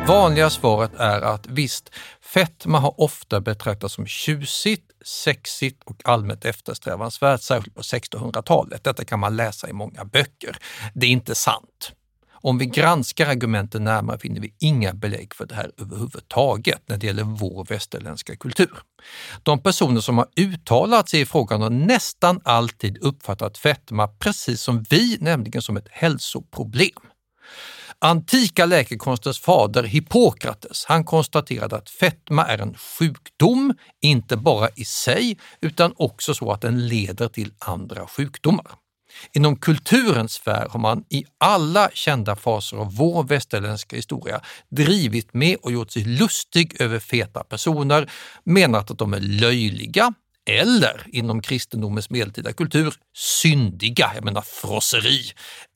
Vanliga 0.08 0.50
svaret 0.50 0.92
är 0.98 1.22
att 1.22 1.48
visst, 1.48 1.90
fetma 2.22 2.80
har 2.80 3.02
ofta 3.02 3.42
betraktats 3.42 3.94
som 3.94 4.08
tjusigt, 4.08 4.92
sexigt 5.06 5.84
och 5.86 6.02
allmänt 6.04 6.46
eftersträvansvärt, 6.46 7.42
särskilt 7.42 7.76
på 7.76 7.82
1600-talet. 7.82 8.84
Detta 8.84 9.06
kan 9.06 9.20
man 9.20 9.36
läsa 9.36 9.70
i 9.70 9.74
många 9.74 10.06
böcker. 10.06 10.58
Det 10.94 11.06
är 11.06 11.10
inte 11.10 11.36
sant. 11.36 11.92
Om 12.32 12.58
vi 12.58 12.66
granskar 12.66 13.28
argumenten 13.28 13.84
närmare 13.84 14.20
finner 14.20 14.42
vi 14.42 14.54
inga 14.60 14.94
belägg 14.94 15.36
för 15.36 15.46
det 15.46 15.56
här 15.56 15.72
överhuvudtaget 15.78 16.82
när 16.86 16.98
det 16.98 17.08
gäller 17.08 17.24
vår 17.24 17.66
västerländska 17.66 18.36
kultur. 18.36 18.78
De 19.44 19.60
personer 19.60 20.02
som 20.02 20.18
har 20.18 20.28
uttalat 20.36 21.10
sig 21.10 21.22
i 21.22 21.26
frågan 21.26 21.62
har 21.62 21.70
nästan 21.70 22.42
alltid 22.44 22.98
uppfattat 22.98 23.58
fetma 23.58 24.08
precis 24.08 24.62
som 24.62 24.86
vi, 24.90 25.18
nämligen 25.22 25.62
som 25.62 25.78
ett 25.78 25.88
hälsoproblem. 25.92 27.00
Antika 28.06 28.66
läkekonstens 28.66 29.40
fader 29.40 29.84
Hippokrates, 29.84 30.86
han 30.86 31.04
konstaterade 31.04 31.76
att 31.76 31.90
fetma 31.90 32.46
är 32.46 32.58
en 32.58 32.76
sjukdom, 32.78 33.74
inte 34.02 34.38
bara 34.38 34.70
i 34.76 34.86
sig, 34.86 35.38
utan 35.62 35.94
också 35.98 36.34
så 36.34 36.52
att 36.52 36.62
den 36.62 36.88
leder 36.88 37.28
till 37.28 37.52
andra 37.60 38.08
sjukdomar. 38.08 38.66
Inom 39.34 39.56
kulturens 39.56 40.34
sfär 40.34 40.68
har 40.70 40.80
man 40.80 41.04
i 41.10 41.24
alla 41.38 41.90
kända 41.94 42.36
faser 42.36 42.78
av 42.78 42.96
vår 42.96 43.24
västerländska 43.24 43.96
historia 43.96 44.42
drivit 44.70 45.34
med 45.34 45.58
och 45.62 45.72
gjort 45.72 45.92
sig 45.92 46.04
lustig 46.04 46.82
över 46.82 47.00
feta 47.00 47.44
personer, 47.44 48.12
menat 48.44 48.92
att 48.92 48.98
de 48.98 49.14
är 49.14 49.20
löjliga, 49.20 50.14
eller 50.46 51.08
inom 51.12 51.42
kristendomens 51.42 52.10
medeltida 52.10 52.54
kultur 52.54 52.94
syndiga, 53.16 54.12
jag 54.16 54.24
menar 54.24 54.42
frosseri, 54.42 55.22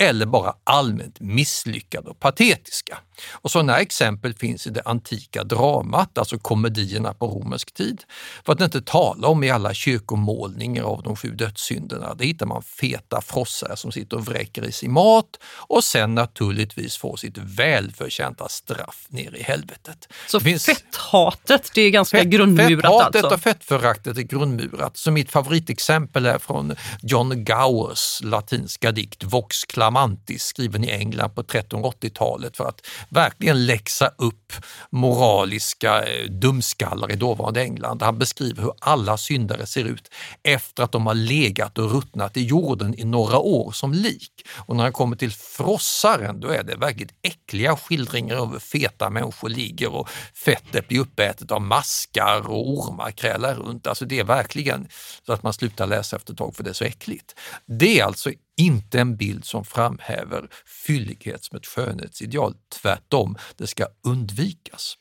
eller 0.01 0.25
bara 0.25 0.53
allmänt 0.63 1.19
misslyckade 1.19 2.09
och 2.09 2.19
patetiska. 2.19 2.97
Och 3.31 3.51
sådana 3.51 3.77
exempel 3.79 4.33
finns 4.33 4.67
i 4.67 4.69
det 4.69 4.81
antika 4.85 5.43
dramat, 5.43 6.17
alltså 6.17 6.39
komedierna 6.39 7.13
på 7.13 7.27
romersk 7.27 7.73
tid. 7.73 8.03
För 8.45 8.53
att 8.53 8.61
inte 8.61 8.81
tala 8.81 9.27
om 9.27 9.43
i 9.43 9.49
alla 9.49 9.73
kyrkomålningar 9.73 10.83
av 10.83 11.03
de 11.03 11.15
sju 11.15 11.29
dödssynderna. 11.29 12.13
Där 12.13 12.25
hittar 12.25 12.45
man 12.45 12.63
feta 12.63 13.21
frossare 13.21 13.77
som 13.77 13.91
sitter 13.91 14.17
och 14.17 14.25
vräker 14.25 14.65
i 14.65 14.71
sig 14.71 14.89
mat 14.89 15.39
och 15.45 15.83
sen 15.83 16.15
naturligtvis 16.15 16.97
får 16.97 17.17
sitt 17.17 17.37
välförtjänta 17.37 18.49
straff 18.49 19.05
ner 19.09 19.35
i 19.35 19.43
helvetet. 19.43 20.07
Så 20.27 20.39
finns... 20.39 20.65
fetthatet, 20.65 21.71
det 21.73 21.81
är 21.81 21.89
ganska 21.89 22.17
fett, 22.17 22.27
grundmurat 22.27 22.81
fetthatet 22.81 23.23
alltså? 23.23 23.35
och 23.35 23.41
fettföraktet 23.41 24.17
är 24.17 24.21
grundmurat. 24.21 24.56
Så 24.93 25.11
mitt 25.11 25.31
favoritexempel 25.31 26.25
är 26.25 26.37
från 26.37 26.75
John 27.01 27.45
Gowers 27.45 28.21
latinska 28.23 28.91
dikt 28.91 29.23
Vox 29.23 29.65
Clamantis 29.65 30.43
skriven 30.43 30.83
i 30.83 30.91
England 30.91 31.29
på 31.29 31.43
1380-talet 31.43 32.57
för 32.57 32.65
att 32.65 32.87
verkligen 33.09 33.65
läxa 33.65 34.07
upp 34.17 34.53
moraliska 34.89 36.03
eh, 36.03 36.29
dumskallar 36.29 37.11
i 37.11 37.15
dåvarande 37.15 37.61
England. 37.61 38.01
Han 38.01 38.17
beskriver 38.17 38.63
hur 38.63 38.73
alla 38.79 39.17
syndare 39.17 39.65
ser 39.65 39.83
ut 39.83 40.11
efter 40.43 40.83
att 40.83 40.91
de 40.91 41.07
har 41.07 41.13
legat 41.13 41.77
och 41.77 41.91
ruttnat 41.91 42.37
i 42.37 42.45
jorden 42.45 42.99
i 42.99 43.03
några 43.03 43.37
år 43.37 43.71
som 43.71 43.93
lik. 43.93 44.31
Och 44.55 44.75
när 44.75 44.83
han 44.83 44.93
kommer 44.93 45.15
till 45.15 45.31
frossaren, 45.31 46.39
då 46.39 46.47
är 46.47 46.63
det 46.63 46.75
verkligt 46.75 47.11
äckliga 47.21 47.77
skildringar 47.77 48.35
av 48.35 48.51
hur 48.51 48.59
feta 48.59 49.09
människor 49.09 49.49
ligger 49.49 49.95
och 49.95 50.09
fettet 50.33 50.87
blir 50.87 50.99
uppätet 50.99 51.51
av 51.51 51.61
maskar 51.61 52.49
och 52.49 52.69
ormar 52.69 53.11
krälar 53.11 53.55
runt. 53.55 53.87
Alltså 53.87 54.05
det 54.05 54.19
är 54.19 54.23
verkligen 54.23 54.46
verkligen 54.47 54.87
så 55.25 55.33
att 55.33 55.43
man 55.43 55.53
slutar 55.53 55.87
läsa 55.87 56.15
efter 56.15 56.33
ett 56.33 56.37
tag 56.37 56.55
för 56.55 56.63
det 56.63 56.69
är 56.69 56.73
så 56.73 56.85
äckligt. 56.85 57.35
Det 57.65 57.99
är 57.99 58.05
alltså 58.05 58.31
inte 58.57 58.99
en 58.99 59.17
bild 59.17 59.45
som 59.45 59.65
framhäver 59.65 60.47
fyllighet 60.85 61.43
som 61.43 61.57
ett 61.57 61.65
skönhetsideal. 61.65 62.55
Tvärtom, 62.81 63.37
det 63.57 63.67
ska 63.67 63.87
undvikas. 64.03 64.97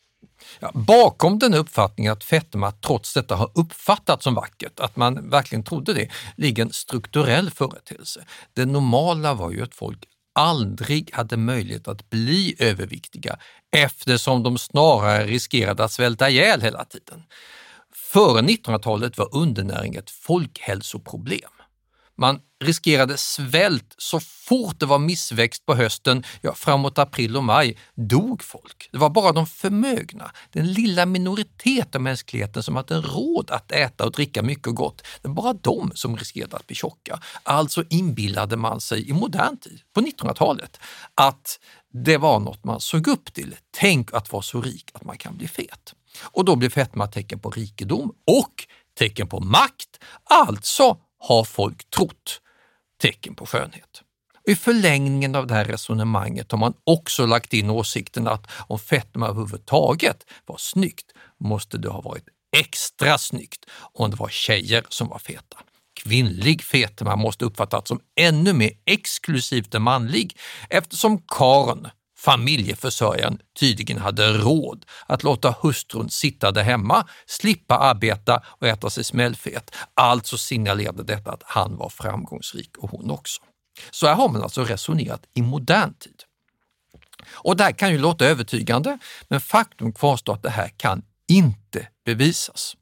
Ja, 0.61 0.71
bakom 0.75 1.38
den 1.38 1.55
uppfattningen 1.55 2.12
att 2.12 2.25
fetma 2.25 2.73
trots 2.73 3.15
detta 3.15 3.37
har 3.37 3.50
uppfattats 3.55 4.25
som 4.25 4.35
vackert, 4.35 4.81
att 4.81 4.97
man 4.97 5.31
verkligen 5.31 5.65
trodde 5.65 5.95
det, 5.95 6.09
ligger 6.37 6.62
en 6.62 6.73
strukturell 6.73 7.50
företeelse. 7.50 8.25
Det 8.55 8.67
normala 8.67 9.35
var 9.35 9.50
ju 9.50 9.62
att 9.62 9.75
folk 9.75 10.05
aldrig 10.35 11.11
hade 11.15 11.37
möjlighet 11.37 11.88
att 11.88 12.11
bli 12.11 12.55
överviktiga 12.59 13.37
eftersom 13.76 14.43
de 14.43 14.59
snarare 14.59 15.26
riskerade 15.26 15.85
att 15.85 15.93
svälta 15.93 16.31
ihjäl 16.31 16.62
hela 16.62 16.85
tiden. 16.85 17.23
Före 18.13 18.41
1900-talet 18.41 19.19
var 19.19 19.35
undernäring 19.35 19.95
ett 19.95 20.11
folkhälsoproblem. 20.11 21.51
Man 22.19 22.41
riskerade 22.65 23.17
svält 23.17 23.95
så 23.99 24.21
fort 24.21 24.81
det 24.81 24.87
var 24.87 24.99
missväxt 24.99 25.67
på 25.67 25.75
hösten, 25.75 26.25
ja 26.41 26.55
framåt 26.55 26.99
april 26.99 27.37
och 27.37 27.45
maj, 27.45 27.79
dog 27.95 28.43
folk. 28.43 28.89
Det 28.93 28.99
var 28.99 29.11
bara 29.11 29.33
de 29.33 29.47
förmögna, 29.47 30.31
den 30.53 30.73
lilla 30.73 31.07
minoritet 31.07 31.95
av 31.95 32.01
mänskligheten 32.01 32.63
som 32.63 32.77
hade 32.77 33.01
råd 33.01 33.51
att 33.51 33.73
äta 33.73 34.05
och 34.05 34.13
dricka 34.13 34.43
mycket 34.43 34.67
och 34.67 34.75
gott. 34.75 35.03
Det 35.23 35.29
var 35.29 35.35
bara 35.35 35.53
de 35.53 35.93
som 35.95 36.17
riskerade 36.17 36.57
att 36.57 36.67
bli 36.67 36.77
tjocka. 36.77 37.21
Alltså 37.43 37.85
inbillade 37.91 38.57
man 38.57 38.81
sig 38.81 39.09
i 39.09 39.13
modern 39.13 39.57
tid, 39.57 39.81
på 39.95 40.01
1900-talet, 40.01 40.81
att 41.15 41.61
det 41.93 42.17
var 42.17 42.41
något 42.41 42.65
man 42.65 42.81
såg 42.81 43.09
upp 43.09 43.35
till. 43.35 43.57
Tänk 43.71 44.15
att 44.15 44.33
vara 44.33 44.43
så 44.43 44.61
rik 44.61 44.91
att 44.95 45.05
man 45.05 45.19
kan 45.19 45.37
bli 45.37 45.49
fet. 45.49 45.95
Och 46.23 46.44
då 46.44 46.56
blir 46.56 46.70
fetma 46.70 47.06
tecken 47.06 47.38
på 47.38 47.50
rikedom 47.50 48.14
och 48.26 48.66
tecken 48.99 49.28
på 49.28 49.40
makt, 49.40 50.00
alltså 50.25 50.99
har 51.18 51.44
folk 51.44 51.90
trott 51.90 52.40
tecken 53.02 53.35
på 53.35 53.46
skönhet. 53.46 54.02
I 54.49 54.54
förlängningen 54.54 55.35
av 55.35 55.46
det 55.46 55.54
här 55.54 55.64
resonemanget 55.64 56.52
har 56.52 56.58
man 56.58 56.75
också 56.85 57.26
lagt 57.26 57.52
in 57.52 57.70
åsikten 57.70 58.28
att 58.28 58.50
om 58.50 58.78
fetma 58.78 59.28
överhuvudtaget 59.28 60.26
var 60.46 60.56
snyggt 60.58 61.12
måste 61.40 61.78
det 61.78 61.88
ha 61.88 62.00
varit 62.00 62.28
extra 62.56 63.18
snyggt 63.18 63.66
om 63.92 64.11
det 64.11 64.16
var 64.16 64.28
tjejer 64.28 64.85
som 64.88 65.08
var 65.08 65.18
feta. 65.18 65.56
Kvinnlig 66.02 66.62
fetma 66.62 67.16
måste 67.16 67.44
uppfattas 67.44 67.88
som 67.88 68.00
ännu 68.20 68.52
mer 68.52 68.70
exklusivt 68.85 69.75
än 69.75 69.82
manlig 69.82 70.38
eftersom 70.70 71.23
karn 71.28 71.88
familjeförsörjaren 72.26 73.38
tydligen 73.61 73.99
hade 73.99 74.33
råd 74.33 74.85
att 75.06 75.23
låta 75.23 75.54
hustrun 75.61 76.11
sitta 76.11 76.52
där 76.52 76.62
hemma, 76.62 77.09
slippa 77.26 77.78
arbeta 77.78 78.42
och 78.47 78.66
äta 78.66 78.90
sig 78.90 79.04
smällfet. 79.04 79.75
Alltså 79.95 80.38
signalerade 80.38 81.02
detta 81.02 81.33
att 81.33 81.42
han 81.45 81.76
var 81.76 81.88
framgångsrik 81.88 82.76
och 82.78 82.90
hon 82.90 83.11
också. 83.11 83.42
Så 83.90 84.06
här 84.06 84.14
har 84.14 84.28
man 84.28 84.42
alltså 84.42 84.64
resonerat 84.64 85.23
i 85.35 85.42
modern 85.42 85.95
tid. 85.95 86.23
Och 87.28 87.56
det 87.56 87.64
här 87.64 87.73
kan 87.73 87.92
ju 87.92 87.99
låta 87.99 88.26
övertygande, 88.26 88.99
men 89.28 89.40
faktum 89.40 89.92
kvarstår 89.92 90.35
att 90.35 90.42
det 90.42 90.50
här 90.50 90.71
kan 90.76 91.02
inte 91.28 91.88
bevisas. 92.04 92.76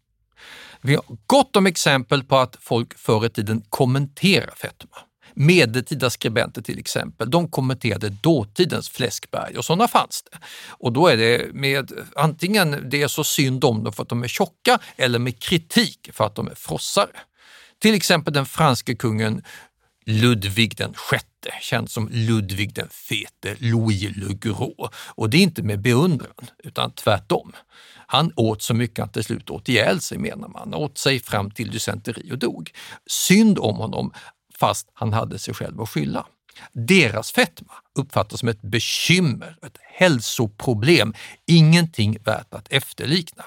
Vi 0.80 0.94
har 0.94 1.04
gott 1.26 1.56
om 1.56 1.66
exempel 1.66 2.24
på 2.24 2.36
att 2.36 2.56
folk 2.60 2.98
förr 2.98 3.26
i 3.26 3.30
tiden 3.30 3.62
kommenterar 3.68 4.54
fetma. 4.56 4.98
Medeltida 5.34 6.10
skribenter 6.10 6.62
till 6.62 6.78
exempel, 6.78 7.30
de 7.30 7.48
kommenterade 7.48 8.08
dåtidens 8.08 8.88
fläskberg 8.88 9.58
och 9.58 9.64
sådana 9.64 9.88
fanns 9.88 10.24
det. 10.30 10.38
Och 10.68 10.92
då 10.92 11.06
är 11.06 11.16
det 11.16 11.54
med 11.54 11.92
antingen 12.16 12.90
det 12.90 13.02
är 13.02 13.08
så 13.08 13.24
synd 13.24 13.64
om 13.64 13.84
dem 13.84 13.92
för 13.92 14.02
att 14.02 14.08
de 14.08 14.22
är 14.22 14.28
tjocka 14.28 14.78
eller 14.96 15.18
med 15.18 15.38
kritik 15.38 16.10
för 16.12 16.24
att 16.24 16.34
de 16.34 16.48
är 16.48 16.54
frossare. 16.54 17.10
Till 17.78 17.94
exempel 17.94 18.34
den 18.34 18.46
franske 18.46 18.94
kungen 18.94 19.42
Ludvig 20.06 20.76
den 20.76 20.94
sjätte, 20.94 21.50
känd 21.60 21.90
som 21.90 22.08
Ludvig 22.12 22.74
den 22.74 22.88
fete, 22.88 23.56
Louis 23.58 24.16
le 24.16 24.34
Gros. 24.34 24.90
Och 24.94 25.30
det 25.30 25.36
är 25.36 25.42
inte 25.42 25.62
med 25.62 25.80
beundran, 25.80 26.50
utan 26.58 26.90
tvärtom. 26.90 27.52
Han 28.06 28.32
åt 28.36 28.62
så 28.62 28.74
mycket 28.74 28.98
att 28.98 29.06
han 29.06 29.12
till 29.12 29.24
slut 29.24 29.50
åt 29.50 29.68
ihjäl 29.68 30.00
sig 30.00 30.18
menar 30.18 30.48
man, 30.48 30.74
åt 30.74 30.98
sig 30.98 31.20
fram 31.20 31.50
till 31.50 31.70
dysenteri 31.70 32.32
och 32.32 32.38
dog. 32.38 32.70
Synd 33.06 33.58
om 33.58 33.76
honom 33.76 34.12
fast 34.64 34.90
han 34.94 35.12
hade 35.12 35.38
sig 35.38 35.54
själv 35.54 35.80
att 35.80 35.88
skylla. 35.88 36.26
Deras 36.72 37.32
fetma 37.32 37.72
uppfattas 37.98 38.40
som 38.40 38.48
ett 38.48 38.62
bekymmer, 38.62 39.56
ett 39.66 39.78
hälsoproblem, 39.82 41.14
ingenting 41.46 42.16
värt 42.24 42.54
att 42.54 42.72
efterlikna. 42.72 43.44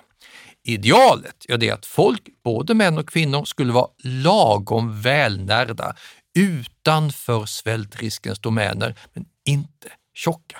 Idealet 0.63 1.45
ja, 1.47 1.57
det 1.57 1.69
är 1.69 1.73
att 1.73 1.85
folk, 1.85 2.21
både 2.43 2.73
män 2.73 2.97
och 2.97 3.09
kvinnor, 3.09 3.45
skulle 3.45 3.73
vara 3.73 3.87
lagom 4.03 5.01
välnärda 5.01 5.95
utanför 6.39 7.45
svältriskens 7.45 8.39
domäner, 8.39 8.95
men 9.13 9.25
inte 9.45 9.89
tjocka. 10.13 10.57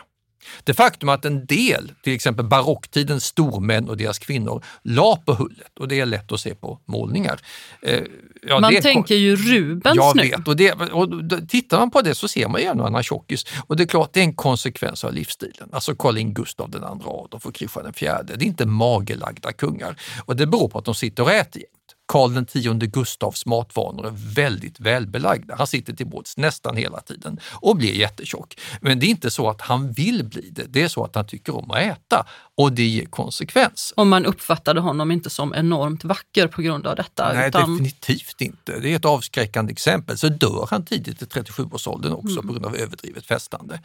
Det 0.64 0.74
faktum 0.74 1.10
att 1.10 1.26
en 1.26 1.46
del, 1.46 1.92
till 2.04 2.14
exempel 2.14 2.46
barocktidens 2.46 3.26
stormän 3.26 3.90
och 3.90 3.98
deras 3.98 4.20
kvinnor, 4.20 4.64
la 4.84 5.16
på 5.26 5.34
hullet 5.34 5.80
och 5.80 5.88
det 5.88 6.00
är 6.00 6.06
lätt 6.06 6.32
att 6.32 6.40
se 6.40 6.56
på 6.56 6.80
målningar. 6.86 7.40
Eh, 7.82 8.02
ja, 8.42 8.60
man 8.60 8.82
tänker 8.82 9.16
ju 9.16 9.36
Rubens 9.36 9.96
jag 9.96 10.16
nu. 10.16 10.22
Vet, 10.22 10.48
och, 10.48 10.56
det, 10.56 10.72
och 10.72 11.10
tittar 11.50 11.80
man 11.80 11.92
på 11.92 12.02
det 12.02 12.16
så 12.16 12.28
ser 12.28 12.48
man 12.48 12.62
ju 12.62 12.68
en 12.68 12.82
annan 12.82 13.04
tjockis 13.04 13.46
och 13.68 13.76
det 13.78 13.84
är 13.84 13.88
klart 13.88 14.14
det 14.14 14.20
är 14.20 14.24
en 14.24 14.36
konsekvens 14.36 15.04
av 15.04 15.14
livsstilen. 15.14 15.70
Alltså 15.72 15.96
Karl 15.96 16.18
Gustav 16.18 16.76
II 16.76 16.82
Adolf 16.84 17.46
och 17.46 17.56
Kristian 17.56 17.86
IV. 17.86 18.10
Det 18.26 18.34
är 18.34 18.44
inte 18.44 18.66
magelagda 18.66 19.52
kungar 19.52 19.96
och 20.26 20.36
det 20.36 20.48
beror 20.48 20.70
på 20.70 20.80
att 20.80 20.86
de 20.86 20.96
sitter 20.96 21.24
och 21.24 21.32
äter 21.32 21.62
Karl 22.08 22.38
X 22.38 22.94
Gustavs 22.94 23.46
matvanor 23.46 24.08
är 24.08 24.14
väldigt 24.36 24.80
välbelagda. 24.80 25.56
Han 25.56 25.68
sitter 25.68 25.94
till 25.94 26.08
bords 26.08 26.38
nästan 26.38 26.78
hela 26.78 27.02
tiden 27.02 27.40
och 27.54 27.76
blir 27.76 27.94
jättetjock. 27.94 28.60
Men 28.82 29.00
det 29.00 29.06
är 29.06 29.10
inte 29.10 29.32
så 29.32 29.50
att 29.50 29.62
han 29.62 29.92
vill 29.92 30.24
bli 30.24 30.50
det, 30.50 30.64
det 30.64 30.82
är 30.82 30.88
så 30.88 31.04
att 31.04 31.16
han 31.16 31.28
tycker 31.28 31.56
om 31.56 31.72
att 31.72 31.78
äta 31.78 32.26
och 32.56 32.72
det 32.72 32.86
ger 32.86 33.06
konsekvens. 33.06 33.94
Och 33.96 34.08
man 34.08 34.26
uppfattade 34.26 34.80
honom 34.80 35.12
inte 35.12 35.30
som 35.30 35.54
enormt 35.54 36.04
vacker 36.04 36.48
på 36.48 36.62
grund 36.62 36.88
av 36.88 36.96
detta? 36.96 37.34
Nej, 37.34 37.50
utan... 37.50 37.72
definitivt 37.72 38.42
inte. 38.42 38.80
Det 38.80 38.92
är 38.92 38.96
ett 38.96 39.06
avskräckande 39.06 39.72
exempel. 39.72 40.18
Så 40.18 40.30
dör 40.30 40.68
han 40.70 40.86
tidigt 40.86 41.22
i 41.22 41.26
37-årsåldern 41.26 42.14
också 42.14 42.40
mm. 42.40 42.48
på 42.48 42.54
grund 42.54 42.66
av 42.66 42.76
överdrivet 42.76 43.26
festande. 43.26 43.82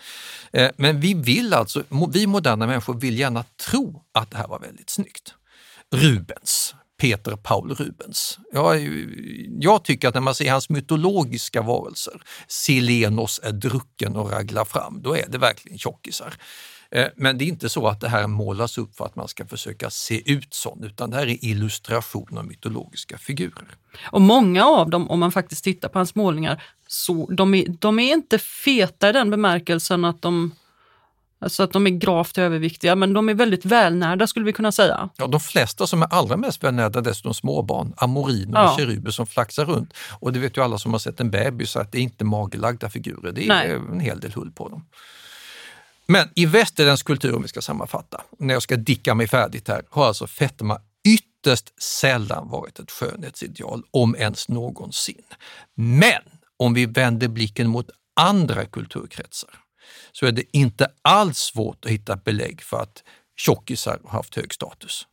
Eh, 0.52 0.70
men 0.76 1.00
vi 1.00 1.14
vill 1.14 1.54
alltså, 1.54 1.82
vi 2.12 2.26
moderna 2.26 2.66
människor 2.66 2.94
vill 2.94 3.18
gärna 3.18 3.44
tro 3.70 4.02
att 4.12 4.30
det 4.30 4.36
här 4.36 4.48
var 4.48 4.58
väldigt 4.58 4.90
snyggt. 4.90 5.34
Rubens, 5.90 6.74
Peter 7.02 7.36
Paul 7.36 7.74
Rubens. 7.74 8.38
Jag, 8.52 8.80
jag 9.60 9.84
tycker 9.84 10.08
att 10.08 10.14
när 10.14 10.20
man 10.20 10.34
ser 10.34 10.50
hans 10.50 10.68
mytologiska 10.68 11.62
varelser, 11.62 12.22
Silenos 12.48 13.40
är 13.42 13.52
drucken 13.52 14.16
och 14.16 14.30
raglar 14.30 14.64
fram, 14.64 15.02
då 15.02 15.16
är 15.16 15.26
det 15.28 15.38
verkligen 15.38 15.78
tjockisar. 15.78 16.34
Eh, 16.90 17.06
men 17.16 17.38
det 17.38 17.44
är 17.44 17.46
inte 17.46 17.68
så 17.68 17.88
att 17.88 18.00
det 18.00 18.08
här 18.08 18.26
målas 18.26 18.78
upp 18.78 18.96
för 18.96 19.04
att 19.04 19.16
man 19.16 19.28
ska 19.28 19.46
försöka 19.46 19.90
se 19.90 20.32
ut 20.32 20.54
sån, 20.54 20.84
utan 20.84 21.10
det 21.10 21.16
här 21.16 21.26
är 21.26 21.44
illustration 21.44 22.38
av 22.38 22.46
mytologiska 22.46 23.18
figurer. 23.18 23.76
Och 24.02 24.20
många 24.20 24.64
av 24.64 24.90
dem, 24.90 25.10
om 25.10 25.20
man 25.20 25.32
faktiskt 25.32 25.64
tittar 25.64 25.88
på 25.88 25.98
hans 25.98 26.14
målningar, 26.14 26.62
så 26.86 27.30
de 27.30 27.54
är, 27.54 27.66
de 27.68 27.98
är 27.98 28.12
inte 28.12 28.38
feta 28.38 29.08
i 29.08 29.12
den 29.12 29.30
bemärkelsen 29.30 30.04
att 30.04 30.22
de 30.22 30.52
Alltså 31.42 31.62
att 31.62 31.72
de 31.72 31.86
är 31.86 31.90
gravt 31.90 32.38
överviktiga, 32.38 32.96
men 32.96 33.12
de 33.12 33.28
är 33.28 33.34
väldigt 33.34 33.64
välnärda 33.64 34.26
skulle 34.26 34.46
vi 34.46 34.52
kunna 34.52 34.72
säga. 34.72 35.08
Ja, 35.16 35.26
de 35.26 35.40
flesta 35.40 35.86
som 35.86 36.02
är 36.02 36.14
allra 36.14 36.36
mest 36.36 36.64
välnärda 36.64 36.98
är 36.98 37.02
dessutom 37.02 37.34
småbarn, 37.34 37.94
amoriner 37.96 38.60
ja. 38.60 38.70
och 38.70 38.78
keruber 38.78 39.10
som 39.10 39.26
flaxar 39.26 39.64
runt. 39.64 39.94
Och 40.20 40.32
det 40.32 40.38
vet 40.38 40.56
ju 40.56 40.64
alla 40.64 40.78
som 40.78 40.92
har 40.92 40.98
sett 40.98 41.20
en 41.20 41.30
bebis 41.30 41.76
att 41.76 41.92
det 41.92 41.98
är 41.98 42.02
inte 42.02 42.24
magelagda 42.24 42.90
figurer, 42.90 43.32
det 43.32 43.44
är 43.44 43.48
Nej. 43.48 43.70
en 43.70 44.00
hel 44.00 44.20
del 44.20 44.32
hull 44.32 44.50
på 44.52 44.68
dem. 44.68 44.84
Men 46.06 46.28
i 46.34 46.46
västerländsk 46.46 47.06
kultur, 47.06 47.34
om 47.34 47.42
vi 47.42 47.48
ska 47.48 47.62
sammanfatta, 47.62 48.20
när 48.38 48.54
jag 48.54 48.62
ska 48.62 48.76
dicka 48.76 49.14
mig 49.14 49.28
färdigt 49.28 49.68
här, 49.68 49.82
har 49.90 50.06
alltså 50.06 50.26
fetma 50.26 50.78
ytterst 51.08 51.82
sällan 51.82 52.48
varit 52.48 52.78
ett 52.78 52.90
skönhetsideal, 52.90 53.82
om 53.90 54.16
ens 54.16 54.48
någonsin. 54.48 55.22
Men 55.74 56.22
om 56.56 56.74
vi 56.74 56.86
vänder 56.86 57.28
blicken 57.28 57.68
mot 57.68 57.90
andra 58.16 58.64
kulturkretsar 58.64 59.50
så 60.12 60.26
är 60.26 60.32
det 60.32 60.56
inte 60.56 60.86
alls 61.02 61.38
svårt 61.38 61.84
att 61.84 61.90
hitta 61.90 62.16
belägg 62.16 62.62
för 62.62 62.80
att 62.80 63.02
tjockisar 63.36 64.00
har 64.04 64.10
haft 64.10 64.34
hög 64.34 64.54
status. 64.54 65.06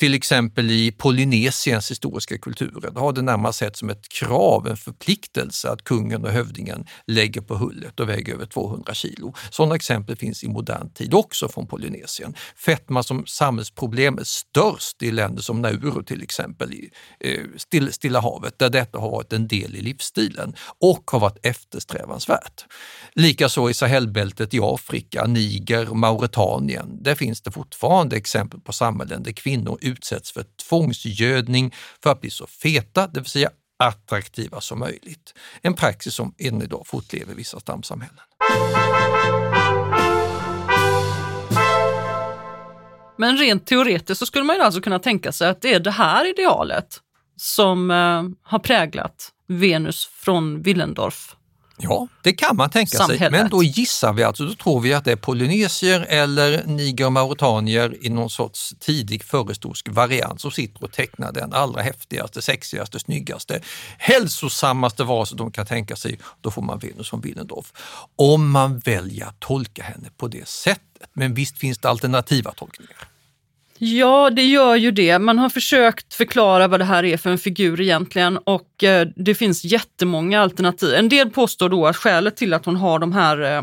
Till 0.00 0.14
exempel 0.14 0.70
i 0.70 0.92
Polynesiens 0.92 1.90
historiska 1.90 2.38
kulturer 2.38 2.92
har 2.94 3.12
det 3.12 3.22
närmast 3.22 3.58
sett 3.58 3.76
som 3.76 3.90
ett 3.90 4.08
krav, 4.08 4.66
en 4.66 4.76
förpliktelse 4.76 5.70
att 5.70 5.84
kungen 5.84 6.24
och 6.24 6.30
hövdingen 6.30 6.86
lägger 7.06 7.40
på 7.40 7.54
hullet 7.54 8.00
och 8.00 8.08
väger 8.08 8.34
över 8.34 8.46
200 8.46 8.94
kilo. 8.94 9.34
Sådana 9.50 9.74
exempel 9.74 10.16
finns 10.16 10.44
i 10.44 10.48
modern 10.48 10.90
tid 10.90 11.14
också 11.14 11.48
från 11.48 11.66
Polynesien. 11.66 12.34
Fetma 12.56 13.02
som 13.02 13.26
samhällsproblem 13.26 14.18
är 14.18 14.24
störst 14.24 15.02
i 15.02 15.10
länder 15.10 15.42
som 15.42 15.62
Nauru 15.62 16.02
till 16.02 16.22
exempel, 16.22 16.72
i 16.72 16.90
eh, 17.20 17.40
Stilla 17.90 18.20
havet, 18.20 18.58
där 18.58 18.70
detta 18.70 18.98
har 18.98 19.10
varit 19.10 19.32
en 19.32 19.48
del 19.48 19.76
i 19.76 19.80
livsstilen 19.80 20.54
och 20.78 21.10
har 21.10 21.20
varit 21.20 21.38
eftersträvansvärt. 21.42 22.64
Likaså 23.12 23.70
i 23.70 23.74
Sahelbältet 23.74 24.54
i 24.54 24.60
Afrika, 24.62 25.26
Niger 25.26 25.90
och 25.90 25.96
Mauretanien, 25.96 27.02
där 27.02 27.14
finns 27.14 27.42
det 27.42 27.50
fortfarande 27.50 28.16
exempel 28.16 28.60
på 28.60 28.72
samhällen 28.72 29.22
där 29.22 29.32
kvinnor 29.32 29.78
utsätts 29.90 30.32
för 30.32 30.44
tvångsgödning 30.68 31.74
för 32.02 32.10
att 32.10 32.20
bli 32.20 32.30
så 32.30 32.46
feta, 32.46 33.06
det 33.06 33.20
vill 33.20 33.30
säga 33.30 33.50
attraktiva 33.78 34.60
som 34.60 34.78
möjligt. 34.78 35.34
En 35.62 35.74
praxis 35.74 36.14
som 36.14 36.34
än 36.38 36.62
idag 36.62 36.86
fortlever 36.86 37.32
i 37.32 37.36
vissa 37.36 37.60
stamsamhällen. 37.60 38.24
Men 43.18 43.36
rent 43.36 43.66
teoretiskt 43.66 44.18
så 44.18 44.26
skulle 44.26 44.44
man 44.44 44.56
ju 44.56 44.62
alltså 44.62 44.80
kunna 44.80 44.98
tänka 44.98 45.32
sig 45.32 45.48
att 45.48 45.62
det 45.62 45.74
är 45.74 45.80
det 45.80 45.90
här 45.90 46.30
idealet 46.30 47.00
som 47.36 47.90
eh, 47.90 48.22
har 48.42 48.58
präglat 48.58 49.32
Venus 49.46 50.06
från 50.06 50.62
Willendorf 50.62 51.36
Ja, 51.82 52.08
det 52.22 52.32
kan 52.32 52.56
man 52.56 52.70
tänka 52.70 52.98
Samhället. 52.98 53.18
sig. 53.18 53.30
Men 53.30 53.50
då 53.50 53.62
gissar 53.62 54.12
vi 54.12 54.22
alltså, 54.22 54.44
då 54.44 54.54
tror 54.54 54.80
vi 54.80 54.94
att 54.94 55.04
det 55.04 55.12
är 55.12 55.16
polynesier 55.16 56.06
eller 56.08 56.64
niger 56.64 57.06
och 57.06 57.12
mauretanier 57.12 57.96
i 58.00 58.08
någon 58.08 58.30
sorts 58.30 58.74
tidig 58.80 59.24
förhistorisk 59.24 59.88
variant 59.88 60.40
som 60.40 60.50
sitter 60.50 60.84
och 60.84 60.92
tecknar 60.92 61.32
den 61.32 61.52
allra 61.52 61.82
häftigaste, 61.82 62.42
sexigaste, 62.42 63.00
snyggaste, 63.00 63.60
hälsosammaste 63.98 65.04
varelse 65.04 65.34
de 65.34 65.52
kan 65.52 65.66
tänka 65.66 65.96
sig. 65.96 66.18
Då 66.40 66.50
får 66.50 66.62
man 66.62 66.78
Venus 66.78 67.10
från 67.10 67.20
Willendorf. 67.20 67.72
Om 68.16 68.50
man 68.50 68.78
väljer 68.78 69.26
att 69.26 69.40
tolka 69.40 69.82
henne 69.82 70.08
på 70.16 70.28
det 70.28 70.48
sättet. 70.48 71.10
Men 71.12 71.34
visst 71.34 71.58
finns 71.58 71.78
det 71.78 71.88
alternativa 71.88 72.52
tolkningar. 72.52 73.09
Ja, 73.82 74.30
det 74.30 74.44
gör 74.44 74.76
ju 74.76 74.90
det. 74.90 75.18
Man 75.18 75.38
har 75.38 75.48
försökt 75.48 76.14
förklara 76.14 76.68
vad 76.68 76.80
det 76.80 76.84
här 76.84 77.04
är 77.04 77.16
för 77.16 77.30
en 77.30 77.38
figur 77.38 77.80
egentligen 77.80 78.38
och 78.38 78.84
eh, 78.84 79.08
det 79.16 79.34
finns 79.34 79.64
jättemånga 79.64 80.40
alternativ. 80.40 80.94
En 80.94 81.08
del 81.08 81.30
påstår 81.30 81.68
då 81.68 81.86
att 81.86 81.96
skälet 81.96 82.36
till 82.36 82.54
att 82.54 82.64
hon 82.64 82.76
har 82.76 82.98
de 82.98 83.12
här 83.12 83.40
eh, 83.40 83.48
eh 83.48 83.62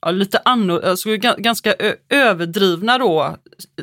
ja, 0.00 0.10
lite 0.10 0.40
anno, 0.44 0.80
alltså, 0.84 1.16
ganska 1.16 1.74
överdrivna 2.08 2.98
då, 2.98 3.36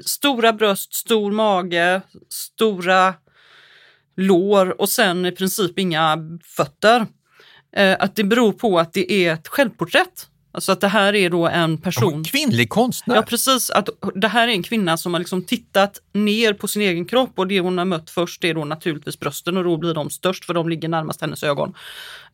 stora 0.06 0.54
bröst, 0.54 0.93
stor 0.93 1.32
mage, 1.32 2.01
stora 2.30 3.13
lår 4.17 4.82
och 4.82 4.89
sen 4.89 5.25
i 5.25 5.32
princip 5.32 5.80
inga 5.80 6.17
fötter. 6.56 7.06
Eh, 7.75 7.97
att 7.99 8.15
det 8.15 8.23
beror 8.23 8.54
på 8.54 8.80
att 8.80 8.93
det 8.93 9.12
är 9.12 9.34
ett 9.34 9.47
självporträtt 9.47 10.28
Alltså 10.56 10.72
att 10.72 10.82
det 10.82 10.88
här 10.88 11.16
är 11.16 11.30
då 11.30 11.48
en 11.48 11.78
person... 11.78 12.13
En 12.13 12.24
kvinnlig 12.24 12.70
konstnär? 12.70 13.16
Ja 13.16 13.22
precis, 13.22 13.70
att 13.70 13.89
det 14.16 14.28
här 14.28 14.48
är 14.48 14.52
en 14.52 14.63
kvinna 14.63 14.98
som 14.98 15.13
har 15.13 15.20
liksom 15.20 15.46
tittat 15.46 16.00
ner 16.13 16.54
på 16.54 16.68
sin 16.68 16.82
egen 16.82 17.06
kropp 17.06 17.32
och 17.36 17.48
det 17.48 17.60
hon 17.60 17.78
har 17.78 17.86
mött 17.86 18.10
först 18.10 18.44
är 18.44 18.54
då 18.54 18.66
naturligtvis 18.66 19.20
brösten 19.20 19.58
och 19.58 19.63
då 19.63 19.78
blir 19.78 19.94
de 19.94 20.10
störst 20.10 20.46
för 20.46 20.54
de 20.54 20.70
ligger 20.70 20.88
närmast 20.88 21.22
hennes 21.22 21.44
ögon. 21.44 21.74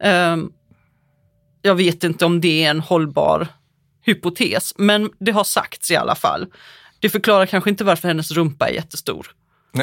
Um, 0.04 0.52
jag 1.62 1.76
vet 1.76 2.04
inte 2.04 2.26
om 2.26 2.42
det 2.42 2.66
är 2.66 2.70
en 2.70 2.80
hållbar 2.80 3.48
hypotes, 4.06 4.74
men 4.78 5.10
det 5.20 5.32
har 5.32 5.44
sagts 5.44 5.92
i 5.92 5.96
alla 5.96 6.16
fall. 6.16 6.48
Det 7.00 7.10
förklarar 7.10 7.46
kanske 7.46 7.70
inte 7.70 7.84
varför 7.84 8.08
hennes 8.08 8.32
rumpa 8.32 8.70
är 8.70 8.74
jättestor. 8.74 9.28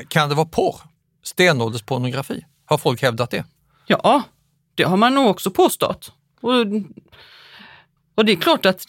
Kan 0.08 0.28
det 0.28 0.34
vara 0.34 0.46
porr? 0.46 0.76
Stenålderspornografi? 1.22 2.44
Har 2.66 2.78
folk 2.78 3.02
hävdat 3.02 3.30
det? 3.30 3.44
Ja, 3.86 4.22
det 4.74 4.82
har 4.82 4.96
man 4.96 5.14
nog 5.14 5.26
också 5.26 5.50
påstått. 5.50 6.12
Och 6.40 6.66
och 8.16 8.24
det 8.24 8.32
är 8.32 8.36
klart 8.36 8.66
att 8.66 8.86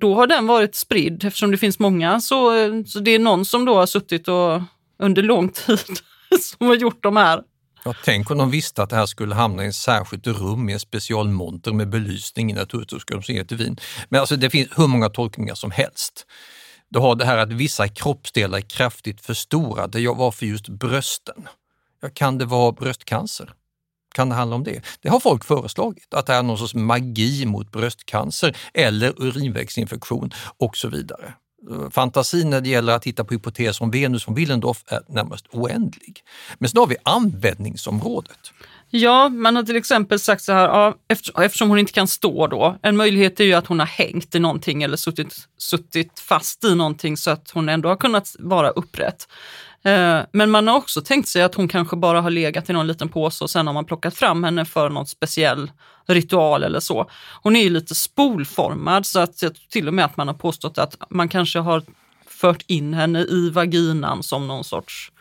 då 0.00 0.14
har 0.14 0.26
den 0.26 0.46
varit 0.46 0.74
spridd 0.74 1.24
eftersom 1.24 1.50
det 1.50 1.58
finns 1.58 1.78
många 1.78 2.20
så, 2.20 2.52
så 2.86 3.00
det 3.00 3.10
är 3.10 3.18
någon 3.18 3.44
som 3.44 3.64
då 3.64 3.74
har 3.74 3.86
suttit 3.86 4.28
och 4.28 4.62
under 4.98 5.22
lång 5.22 5.48
tid 5.48 5.78
som 6.40 6.66
har 6.66 6.74
gjort 6.74 7.02
de 7.02 7.16
här. 7.16 7.42
Ja, 7.84 7.94
tänk 8.04 8.30
om 8.30 8.38
de 8.38 8.50
visste 8.50 8.82
att 8.82 8.90
det 8.90 8.96
här 8.96 9.06
skulle 9.06 9.34
hamna 9.34 9.64
i 9.64 9.68
ett 9.68 9.74
särskilt 9.74 10.26
rum 10.26 10.68
i 10.68 10.72
en 10.72 10.80
specialmonter 10.80 11.72
med 11.72 11.88
belysning 11.88 12.50
i 12.50 12.54
Naturhistoriska 12.54 13.16
museet 13.16 13.52
i 13.52 13.54
Wien. 13.54 13.76
Men 14.08 14.20
alltså 14.20 14.36
det 14.36 14.50
finns 14.50 14.68
hur 14.76 14.86
många 14.86 15.08
tolkningar 15.08 15.54
som 15.54 15.70
helst. 15.70 16.26
Du 16.88 16.98
har 16.98 17.14
det 17.14 17.24
här 17.24 17.38
att 17.38 17.52
vissa 17.52 17.88
kroppsdelar 17.88 18.58
är 18.58 18.62
kraftigt 18.62 19.20
förstorade. 19.20 20.08
Varför 20.08 20.46
just 20.46 20.68
brösten? 20.68 21.48
Ja, 22.02 22.08
kan 22.14 22.38
det 22.38 22.44
vara 22.44 22.72
bröstcancer? 22.72 23.52
Kan 24.14 24.28
det 24.28 24.34
handla 24.34 24.56
om 24.56 24.64
det? 24.64 24.80
Det 25.00 25.08
har 25.08 25.20
folk 25.20 25.44
föreslagit, 25.44 26.14
att 26.14 26.26
det 26.26 26.32
är 26.32 26.42
någon 26.42 26.58
sorts 26.58 26.74
magi 26.74 27.46
mot 27.46 27.72
bröstcancer 27.72 28.56
eller 28.74 29.22
urinvägsinfektion 29.22 30.30
och 30.58 30.76
så 30.76 30.88
vidare. 30.88 31.34
Eh, 31.70 31.90
fantasin 31.90 32.50
när 32.50 32.60
det 32.60 32.68
gäller 32.68 32.92
att 32.92 33.02
titta 33.02 33.24
på 33.24 33.34
hypoteser 33.34 33.84
om 33.84 33.90
Venus 33.90 34.24
från 34.24 34.34
Willendorf 34.34 34.84
är 34.86 35.00
närmast 35.08 35.46
oändlig. 35.52 36.22
Men 36.58 36.70
sen 36.70 36.78
har 36.78 36.86
vi 36.86 36.96
användningsområdet. 37.02 38.52
Ja, 38.92 39.28
man 39.28 39.56
har 39.56 39.62
till 39.62 39.76
exempel 39.76 40.18
sagt 40.18 40.42
så 40.42 40.52
här, 40.52 40.68
ja, 40.68 40.94
eftersom 41.42 41.68
hon 41.68 41.78
inte 41.78 41.92
kan 41.92 42.08
stå 42.08 42.46
då, 42.46 42.78
en 42.82 42.96
möjlighet 42.96 43.40
är 43.40 43.44
ju 43.44 43.52
att 43.52 43.66
hon 43.66 43.78
har 43.78 43.86
hängt 43.86 44.34
i 44.34 44.38
någonting 44.38 44.82
eller 44.82 44.96
suttit, 44.96 45.34
suttit 45.58 46.18
fast 46.20 46.64
i 46.64 46.74
någonting 46.74 47.16
så 47.16 47.30
att 47.30 47.50
hon 47.50 47.68
ändå 47.68 47.88
har 47.88 47.96
kunnat 47.96 48.36
vara 48.38 48.70
upprätt. 48.70 49.28
Eh, 49.84 50.20
men 50.32 50.50
man 50.50 50.68
har 50.68 50.76
också 50.76 51.00
tänkt 51.00 51.28
sig 51.28 51.42
att 51.42 51.54
hon 51.54 51.68
kanske 51.68 51.96
bara 51.96 52.20
har 52.20 52.30
legat 52.30 52.70
i 52.70 52.72
någon 52.72 52.86
liten 52.86 53.08
påse 53.08 53.44
och 53.44 53.50
sen 53.50 53.66
har 53.66 53.74
man 53.74 53.84
plockat 53.84 54.14
fram 54.14 54.44
henne 54.44 54.64
för 54.64 54.88
någon 54.88 55.06
speciell 55.06 55.70
ritual 56.06 56.62
eller 56.62 56.80
så. 56.80 57.10
Hon 57.42 57.56
är 57.56 57.62
ju 57.62 57.70
lite 57.70 57.94
spolformad 57.94 59.06
så 59.06 59.20
att 59.20 59.42
till 59.70 59.88
och 59.88 59.94
med 59.94 60.04
att 60.04 60.16
man 60.16 60.28
har 60.28 60.34
påstått 60.34 60.78
att 60.78 60.96
man 61.10 61.28
kanske 61.28 61.58
har 61.58 61.82
fört 62.26 62.62
in 62.66 62.94
henne 62.94 63.20
i 63.20 63.50
vaginan 63.50 64.22
som 64.22 64.48
någon 64.48 64.64
sorts 64.64 65.12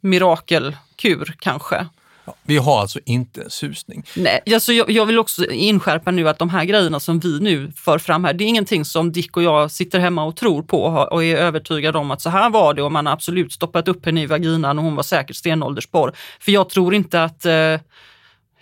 mirakelkur 0.00 1.34
kanske. 1.38 1.86
Ja, 2.24 2.34
vi 2.42 2.56
har 2.56 2.80
alltså 2.80 3.00
inte 3.04 3.42
en 3.42 3.50
susning. 3.50 4.04
Nej, 4.16 4.40
alltså 4.54 4.72
jag, 4.72 4.90
jag, 4.90 5.06
vill 5.06 5.18
också 5.18 5.50
inskärpa 5.50 6.10
nu 6.10 6.28
att 6.28 6.38
de 6.38 6.50
här 6.50 6.64
grejerna 6.64 7.00
som 7.00 7.20
vi 7.20 7.40
nu 7.40 7.72
för 7.76 7.98
fram 7.98 8.24
här, 8.24 8.32
det 8.32 8.44
är 8.44 8.48
ingenting 8.48 8.84
som 8.84 9.12
Dick 9.12 9.36
och 9.36 9.42
jag 9.42 9.70
sitter 9.70 9.98
hemma 9.98 10.24
och 10.24 10.36
tror 10.36 10.62
på 10.62 10.84
och 10.84 11.24
är 11.24 11.36
övertygade 11.36 11.98
om 11.98 12.10
att 12.10 12.20
så 12.20 12.30
här 12.30 12.50
var 12.50 12.74
det 12.74 12.82
och 12.82 12.92
man 12.92 13.06
har 13.06 13.12
absolut 13.12 13.52
stoppat 13.52 13.88
upp 13.88 14.06
henne 14.06 14.22
i 14.22 14.26
vaginan 14.26 14.78
och 14.78 14.84
hon 14.84 14.96
var 14.96 15.02
säkert 15.02 15.36
stenåldersporr. 15.36 16.12
För 16.40 16.52
jag 16.52 16.68
tror 16.68 16.94
inte 16.94 17.22
att 17.22 17.46
eh, 17.46 17.78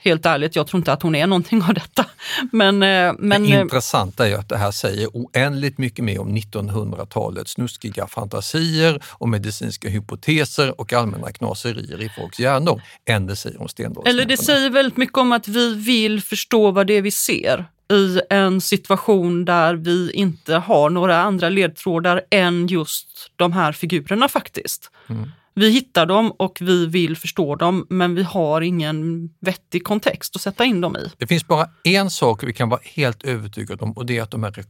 helt 0.04 0.26
ärligt, 0.26 0.56
jag 0.56 0.66
tror 0.66 0.78
inte 0.78 0.92
att 0.92 1.02
hon 1.02 1.14
är 1.14 1.26
någonting 1.26 1.62
av 1.62 1.74
detta. 1.74 2.04
Men, 2.52 2.82
eh, 2.82 3.14
men, 3.18 3.42
det 3.42 3.48
intressanta 3.48 4.26
är 4.26 4.30
ju 4.30 4.36
att 4.36 4.48
det 4.48 4.56
här 4.56 4.70
säger 4.70 5.08
oändligt 5.12 5.78
mycket 5.78 6.04
mer 6.04 6.20
om 6.20 6.36
1900-talets 6.36 7.52
snuskiga 7.52 8.06
fantasier 8.06 9.02
och 9.08 9.28
medicinska 9.28 9.88
hypoteser 9.88 10.80
och 10.80 10.92
allmänna 10.92 11.32
knaserier 11.32 12.02
i 12.02 12.08
folks 12.08 12.40
hjärnor 12.40 12.82
än 13.08 13.26
det 13.26 13.36
säger 13.36 13.60
om 13.60 13.68
Eller 14.06 14.24
det 14.24 14.36
säger 14.36 14.70
väldigt 14.70 14.96
mycket 14.96 15.18
om 15.18 15.32
att 15.32 15.48
vi 15.48 15.74
vill 15.74 16.22
förstå 16.22 16.70
vad 16.70 16.86
det 16.86 16.94
är 16.94 17.02
vi 17.02 17.10
ser 17.10 17.66
i 17.92 18.20
en 18.30 18.60
situation 18.60 19.44
där 19.44 19.74
vi 19.74 20.12
inte 20.12 20.54
har 20.54 20.90
några 20.90 21.22
andra 21.22 21.48
ledtrådar 21.48 22.22
än 22.30 22.66
just 22.66 23.30
de 23.36 23.52
här 23.52 23.72
figurerna 23.72 24.28
faktiskt. 24.28 24.90
Mm. 25.08 25.30
Vi 25.54 25.70
hittar 25.70 26.06
dem 26.06 26.32
och 26.32 26.58
vi 26.60 26.86
vill 26.86 27.16
förstå 27.16 27.56
dem, 27.56 27.86
men 27.90 28.14
vi 28.14 28.22
har 28.22 28.60
ingen 28.60 29.28
vettig 29.40 29.84
kontext 29.84 30.36
att 30.36 30.42
sätta 30.42 30.64
in 30.64 30.80
dem 30.80 30.96
i. 30.96 31.10
Det 31.18 31.26
finns 31.26 31.46
bara 31.46 31.68
en 31.84 32.10
sak 32.10 32.44
vi 32.44 32.52
kan 32.52 32.68
vara 32.68 32.80
helt 32.84 33.22
övertygade 33.24 33.84
om 33.84 33.92
och 33.92 34.06
det 34.06 34.18
är 34.18 34.22
att 34.22 34.30
de 34.30 34.42
här 34.42 34.64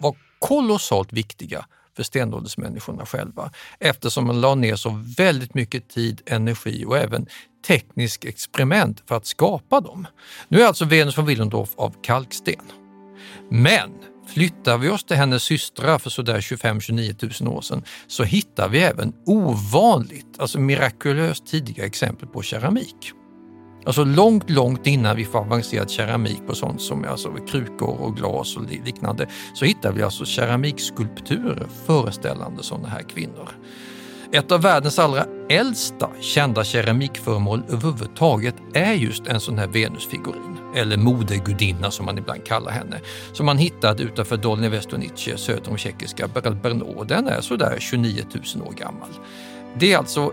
var 0.00 0.16
kolossalt 0.38 1.12
viktiga 1.12 1.64
för 1.96 2.02
stenåldersmänniskorna 2.02 3.06
själva 3.06 3.50
eftersom 3.80 4.26
man 4.26 4.40
la 4.40 4.54
ner 4.54 4.76
så 4.76 5.02
väldigt 5.16 5.54
mycket 5.54 5.88
tid, 5.88 6.22
energi 6.26 6.84
och 6.84 6.98
även 6.98 7.26
teknisk 7.66 8.24
experiment 8.24 9.02
för 9.06 9.16
att 9.16 9.26
skapa 9.26 9.80
dem. 9.80 10.06
Nu 10.48 10.62
är 10.62 10.66
alltså 10.66 10.84
Venus 10.84 11.14
från 11.14 11.26
Willendorf 11.26 11.70
av 11.76 11.94
kalksten. 12.02 12.62
Men 13.50 13.90
flyttar 14.28 14.78
vi 14.78 14.88
oss 14.88 15.04
till 15.04 15.16
hennes 15.16 15.42
systrar 15.42 15.98
för 15.98 16.10
sådär 16.10 16.40
25-29 16.40 17.42
000 17.44 17.56
år 17.56 17.60
sedan 17.60 17.82
så 18.06 18.24
hittar 18.24 18.68
vi 18.68 18.80
även 18.80 19.12
ovanligt, 19.26 20.26
alltså 20.38 20.60
mirakulöst 20.60 21.46
tidiga 21.46 21.86
exempel 21.86 22.28
på 22.28 22.42
keramik. 22.42 23.12
Alltså 23.86 24.04
långt, 24.04 24.50
långt 24.50 24.86
innan 24.86 25.16
vi 25.16 25.24
får 25.24 25.38
avancerad 25.38 25.90
keramik 25.90 26.46
på 26.46 26.54
sånt 26.54 26.82
som 26.82 27.04
alltså 27.04 27.34
krukor 27.48 28.00
och 28.00 28.16
glas 28.16 28.56
och 28.56 28.62
liknande 28.84 29.26
så 29.54 29.64
hittar 29.64 29.92
vi 29.92 30.02
alltså 30.02 30.24
keramikskulpturer 30.24 31.66
föreställande 31.86 32.62
sådana 32.62 32.88
här 32.88 33.02
kvinnor. 33.02 33.48
Ett 34.32 34.52
av 34.52 34.62
världens 34.62 34.98
allra 34.98 35.26
äldsta 35.48 36.10
kända 36.20 36.64
keramikföremål 36.64 37.62
överhuvudtaget 37.68 38.54
är 38.74 38.92
just 38.92 39.26
en 39.26 39.40
sån 39.40 39.58
här 39.58 39.66
Venusfigurin, 39.66 40.57
eller 40.74 40.96
modegudinna 40.96 41.90
som 41.90 42.06
man 42.06 42.18
ibland 42.18 42.44
kallar 42.44 42.72
henne, 42.72 43.00
som 43.32 43.46
man 43.46 43.58
hittat 43.58 44.00
utanför 44.00 44.36
Dolny 44.36 44.68
Vestonice 44.68 45.36
söder 45.36 45.70
om 45.70 45.76
tjeckiska 45.76 46.28
Brno. 46.62 47.04
Den 47.04 47.28
är 47.28 47.40
sådär 47.40 47.76
29 47.78 48.24
000 48.56 48.68
år 48.68 48.72
gammal. 48.72 49.08
Det 49.78 49.92
är 49.92 49.98
alltså 49.98 50.32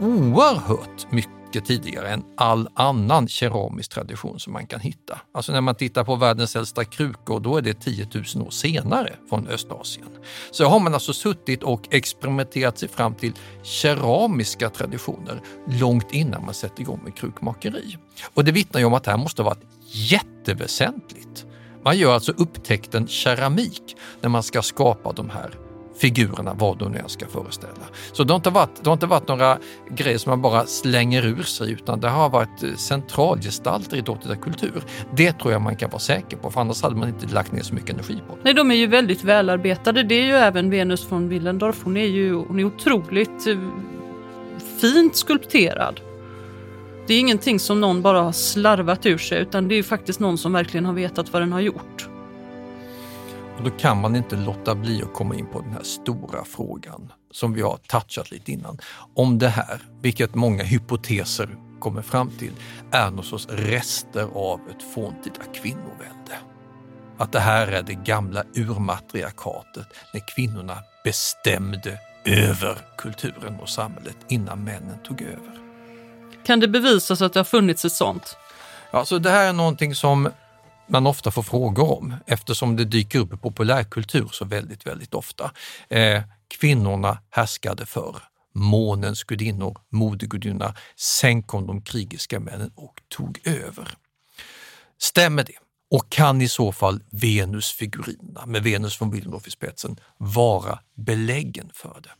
oerhört 0.00 1.12
mycket 1.12 1.39
mycket 1.50 1.64
tidigare 1.64 2.08
än 2.08 2.24
all 2.36 2.68
annan 2.74 3.28
keramisk 3.28 3.90
tradition 3.90 4.40
som 4.40 4.52
man 4.52 4.66
kan 4.66 4.80
hitta. 4.80 5.20
Alltså 5.34 5.52
när 5.52 5.60
man 5.60 5.74
tittar 5.74 6.04
på 6.04 6.16
världens 6.16 6.56
äldsta 6.56 6.84
krukor, 6.84 7.40
då 7.40 7.56
är 7.56 7.62
det 7.62 7.74
10 7.74 8.08
000 8.34 8.46
år 8.46 8.50
senare 8.50 9.12
från 9.28 9.48
Östasien. 9.48 10.08
Så 10.50 10.64
har 10.64 10.80
man 10.80 10.94
alltså 10.94 11.12
suttit 11.12 11.62
och 11.62 11.82
experimenterat 11.90 12.78
sig 12.78 12.88
fram 12.88 13.14
till 13.14 13.32
keramiska 13.62 14.70
traditioner 14.70 15.40
långt 15.80 16.12
innan 16.12 16.44
man 16.44 16.54
sätter 16.54 16.80
igång 16.80 17.00
med 17.04 17.16
krukmakeri. 17.16 17.96
Och 18.34 18.44
det 18.44 18.52
vittnar 18.52 18.80
ju 18.80 18.86
om 18.86 18.94
att 18.94 19.04
det 19.04 19.10
här 19.10 19.18
måste 19.18 19.42
ha 19.42 19.50
varit 19.50 19.66
jätteväsentligt. 19.86 21.46
Man 21.84 21.98
gör 21.98 22.14
alltså 22.14 22.32
upptäckten 22.32 23.06
keramik 23.06 23.96
när 24.20 24.28
man 24.28 24.42
ska 24.42 24.62
skapa 24.62 25.12
de 25.12 25.30
här 25.30 25.69
figurerna, 26.00 26.54
vad 26.54 26.78
de 26.78 26.92
nu 26.92 26.98
än 26.98 27.08
ska 27.08 27.26
föreställa. 27.26 27.84
Så 28.12 28.24
det 28.24 28.32
har, 28.32 28.36
inte 28.36 28.50
varit, 28.50 28.84
det 28.84 28.90
har 28.90 28.92
inte 28.92 29.06
varit 29.06 29.28
några 29.28 29.58
grejer 29.90 30.18
som 30.18 30.30
man 30.30 30.42
bara 30.42 30.66
slänger 30.66 31.26
ur 31.26 31.42
sig 31.42 31.72
utan 31.72 32.00
det 32.00 32.08
har 32.08 32.28
varit 32.28 32.62
eh, 32.62 32.74
centralgestalter 32.76 33.96
i 33.96 34.00
dåtida 34.00 34.36
kultur. 34.36 34.82
Det 35.16 35.32
tror 35.32 35.52
jag 35.52 35.62
man 35.62 35.76
kan 35.76 35.90
vara 35.90 36.00
säker 36.00 36.36
på 36.36 36.50
för 36.50 36.60
annars 36.60 36.82
hade 36.82 36.96
man 36.96 37.08
inte 37.08 37.26
lagt 37.26 37.52
ner 37.52 37.62
så 37.62 37.74
mycket 37.74 37.90
energi 37.90 38.22
på 38.28 38.34
det. 38.34 38.40
Nej, 38.42 38.54
de 38.54 38.70
är 38.70 38.74
ju 38.74 38.86
väldigt 38.86 39.24
välarbetade. 39.24 40.02
Det 40.02 40.14
är 40.14 40.24
ju 40.24 40.34
även 40.34 40.70
Venus 40.70 41.12
von 41.12 41.28
Willendorf. 41.28 41.76
Hon 41.84 41.96
är 41.96 42.06
ju 42.06 42.34
hon 42.34 42.58
är 42.58 42.64
otroligt 42.64 43.46
eh, 43.46 43.58
fint 44.80 45.16
skulpterad. 45.16 46.00
Det 47.06 47.14
är 47.14 47.20
ingenting 47.20 47.60
som 47.60 47.80
någon 47.80 48.02
bara 48.02 48.22
har 48.22 48.32
slarvat 48.32 49.06
ur 49.06 49.18
sig 49.18 49.42
utan 49.42 49.68
det 49.68 49.74
är 49.74 49.76
ju 49.76 49.82
faktiskt 49.82 50.20
någon 50.20 50.38
som 50.38 50.52
verkligen 50.52 50.86
har 50.86 50.92
vetat 50.92 51.32
vad 51.32 51.42
den 51.42 51.52
har 51.52 51.60
gjort. 51.60 52.09
Och 53.60 53.70
då 53.70 53.76
kan 53.76 54.00
man 54.00 54.16
inte 54.16 54.36
låta 54.36 54.74
bli 54.74 55.02
att 55.02 55.14
komma 55.14 55.34
in 55.34 55.46
på 55.46 55.60
den 55.60 55.72
här 55.72 55.82
stora 55.82 56.44
frågan 56.44 57.12
som 57.30 57.52
vi 57.52 57.62
har 57.62 57.76
touchat 57.76 58.30
lite 58.30 58.52
innan. 58.52 58.78
Om 59.14 59.38
det 59.38 59.48
här, 59.48 59.82
vilket 60.02 60.34
många 60.34 60.62
hypoteser 60.62 61.56
kommer 61.80 62.02
fram 62.02 62.30
till, 62.38 62.52
är 62.90 63.10
någon 63.10 63.24
sorts 63.24 63.46
rester 63.50 64.28
av 64.34 64.60
ett 64.70 64.94
forntida 64.94 65.44
kvinnovälde. 65.54 66.38
Att 67.18 67.32
det 67.32 67.40
här 67.40 67.66
är 67.66 67.82
det 67.82 67.94
gamla 67.94 68.44
urmatriarkatet 68.54 69.86
när 70.12 70.34
kvinnorna 70.34 70.76
bestämde 71.04 71.98
över 72.24 72.78
kulturen 72.98 73.60
och 73.60 73.68
samhället 73.68 74.16
innan 74.28 74.64
männen 74.64 74.98
tog 75.04 75.22
över. 75.22 75.60
Kan 76.46 76.60
det 76.60 76.68
bevisas 76.68 77.22
att 77.22 77.32
det 77.32 77.38
har 77.38 77.44
funnits 77.44 77.84
ett 77.84 77.92
sånt? 77.92 78.36
Ja, 78.90 79.04
så 79.04 79.18
det 79.18 79.30
här 79.30 79.48
är 79.48 79.52
någonting 79.52 79.94
som 79.94 80.28
man 80.90 81.06
ofta 81.06 81.30
får 81.30 81.42
frågor 81.42 81.98
om 81.98 82.14
eftersom 82.26 82.76
det 82.76 82.84
dyker 82.84 83.18
upp 83.18 83.32
i 83.32 83.36
populärkultur 83.36 84.28
så 84.32 84.44
väldigt, 84.44 84.86
väldigt 84.86 85.14
ofta. 85.14 85.50
Eh, 85.88 86.22
kvinnorna 86.48 87.18
härskade 87.30 87.86
förr. 87.86 88.16
Månens 88.54 89.24
gudinnor, 89.24 89.78
modegudinnorna, 89.90 90.74
sen 90.96 91.42
kom 91.42 91.66
de 91.66 91.82
krigiska 91.82 92.40
männen 92.40 92.70
och 92.74 93.02
tog 93.08 93.40
över. 93.44 93.88
Stämmer 94.98 95.44
det? 95.44 95.52
Och 95.90 96.10
kan 96.10 96.40
i 96.40 96.48
så 96.48 96.72
fall 96.72 97.02
Venusfigurerna 97.10 98.46
med 98.46 98.62
Venus 98.62 98.96
från 98.96 99.10
Willendorf 99.10 99.46
i 99.46 99.50
spetsen 99.50 99.96
vara 100.18 100.78
beläggen 100.94 101.70
för 101.74 102.00
det? 102.02 102.10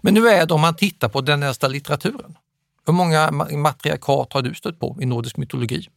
Men 0.00 0.14
nu 0.14 0.28
är 0.28 0.46
det 0.46 0.54
om 0.54 0.60
man 0.60 0.76
tittar 0.76 1.08
på 1.08 1.20
den 1.20 1.42
äldsta 1.42 1.68
litteraturen. 1.68 2.38
Hur 2.86 2.92
många 2.92 3.30
matriarkat 3.50 4.32
har 4.32 4.42
du 4.42 4.54
stött 4.54 4.80
på 4.80 4.98
i 5.00 5.06
nordisk 5.06 5.36
mytologi? 5.36 5.88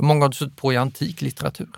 Hur 0.00 0.06
många 0.06 0.24
har 0.24 0.28
du 0.28 0.34
stött 0.34 0.56
på 0.56 0.72
i 0.72 0.76
antik 0.76 1.20
litteratur? 1.20 1.68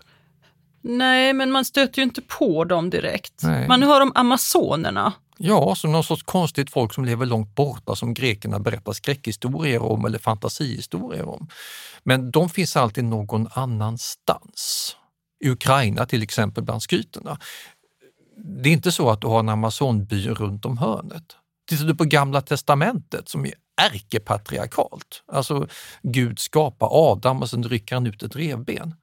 Nej, 0.83 1.33
men 1.33 1.51
man 1.51 1.65
stöter 1.65 1.99
ju 1.99 2.03
inte 2.03 2.23
på 2.23 2.65
dem 2.65 2.91
direkt. 2.91 3.43
Nej. 3.43 3.69
Man 3.69 3.83
hör 3.83 4.01
om 4.01 4.13
amazonerna. 4.15 5.13
Ja, 5.39 5.75
som 5.75 5.93
någon 5.93 6.05
sorts 6.05 6.23
konstigt 6.23 6.71
folk 6.71 6.95
som 6.95 7.05
lever 7.05 7.27
långt 7.27 7.55
borta 7.55 7.97
som 7.97 8.15
grekerna 8.15 8.59
berättar 8.59 8.93
skräckhistorier 8.93 9.83
om 9.83 10.05
eller 10.05 10.19
fantasihistorier 10.19 11.29
om. 11.29 11.49
Men 12.03 12.31
de 12.31 12.49
finns 12.49 12.77
alltid 12.77 13.05
någon 13.05 13.49
annanstans. 13.53 14.97
I 15.45 15.51
Ukraina 15.51 16.07
till 16.07 16.23
exempel 16.23 16.65
bland 16.65 16.83
skyterna. 16.83 17.39
Det 18.37 18.69
är 18.69 18.73
inte 18.73 18.93
så 18.93 19.11
att 19.11 19.21
du 19.21 19.27
har 19.27 19.39
en 19.39 19.49
amazonby 19.49 20.29
runt 20.29 20.65
om 20.65 20.79
hörnet. 20.79 21.37
Tittar 21.69 21.85
du 21.85 21.95
på 21.95 22.05
Gamla 22.05 22.41
testamentet 22.41 23.29
som 23.29 23.47
är 23.47 23.55
ärkepatriarkalt, 23.81 25.23
alltså 25.27 25.69
Gud 26.03 26.39
skapar 26.39 26.89
Adam 26.91 27.43
och 27.43 27.51
sen 27.51 27.65
rycker 27.65 27.95
han 27.95 28.07
ut 28.07 28.23
ett 28.23 28.37
revben. 28.37 28.95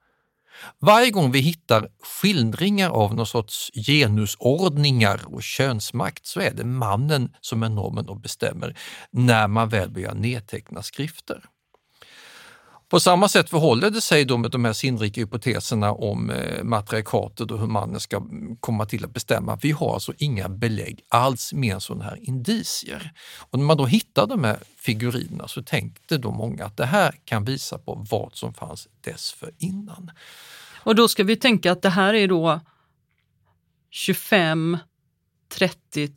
Varje 0.79 1.11
gång 1.11 1.31
vi 1.31 1.39
hittar 1.39 1.89
skildringar 2.03 2.89
av 2.89 3.15
någon 3.15 3.25
sorts 3.25 3.71
genusordningar 3.73 5.21
och 5.25 5.43
könsmakt 5.43 6.25
så 6.25 6.39
är 6.39 6.51
det 6.51 6.65
mannen 6.65 7.35
som 7.41 7.63
är 7.63 7.69
normen 7.69 8.09
och 8.09 8.19
bestämmer 8.19 8.77
när 9.11 9.47
man 9.47 9.69
väl 9.69 9.89
börjar 9.89 10.15
nedteckna 10.15 10.83
skrifter. 10.83 11.43
På 12.89 12.99
samma 12.99 13.29
sätt 13.29 13.49
förhåller 13.49 13.89
det 13.89 14.01
sig 14.01 14.25
då 14.25 14.37
med 14.37 14.51
de 14.51 14.65
här 14.65 14.73
sinnrika 14.73 15.21
hypoteserna 15.21 15.91
om 15.91 16.29
eh, 16.29 16.63
matriarkatet 16.63 17.51
och 17.51 17.59
hur 17.59 17.67
mannen 17.67 17.99
ska 17.99 18.23
komma 18.59 18.85
till 18.85 19.05
att 19.05 19.13
bestämma. 19.13 19.59
Vi 19.61 19.71
har 19.71 19.93
alltså 19.93 20.13
inga 20.17 20.49
belägg 20.49 21.01
alls 21.07 21.53
med 21.53 21.81
sådana 21.81 22.03
här 22.03 22.19
indicier. 22.21 23.13
Och 23.37 23.59
när 23.59 23.65
man 23.65 23.77
då 23.77 23.85
hittar 23.85 24.27
de 24.27 24.43
här 24.43 24.59
figurinerna 24.77 25.47
så 25.47 25.63
tänkte 25.63 26.17
då 26.17 26.31
många 26.31 26.65
att 26.65 26.77
det 26.77 26.85
här 26.85 27.15
kan 27.25 27.45
visa 27.45 27.77
på 27.77 28.05
vad 28.09 28.35
som 28.35 28.53
fanns 28.53 28.87
dessförinnan. 29.01 30.11
Och 30.83 30.95
då 30.95 31.07
ska 31.07 31.23
vi 31.23 31.35
tänka 31.35 31.71
att 31.71 31.81
det 31.81 31.89
här 31.89 32.13
är 32.13 32.27
då 32.27 32.59
25 33.89 34.77
30 35.49 36.09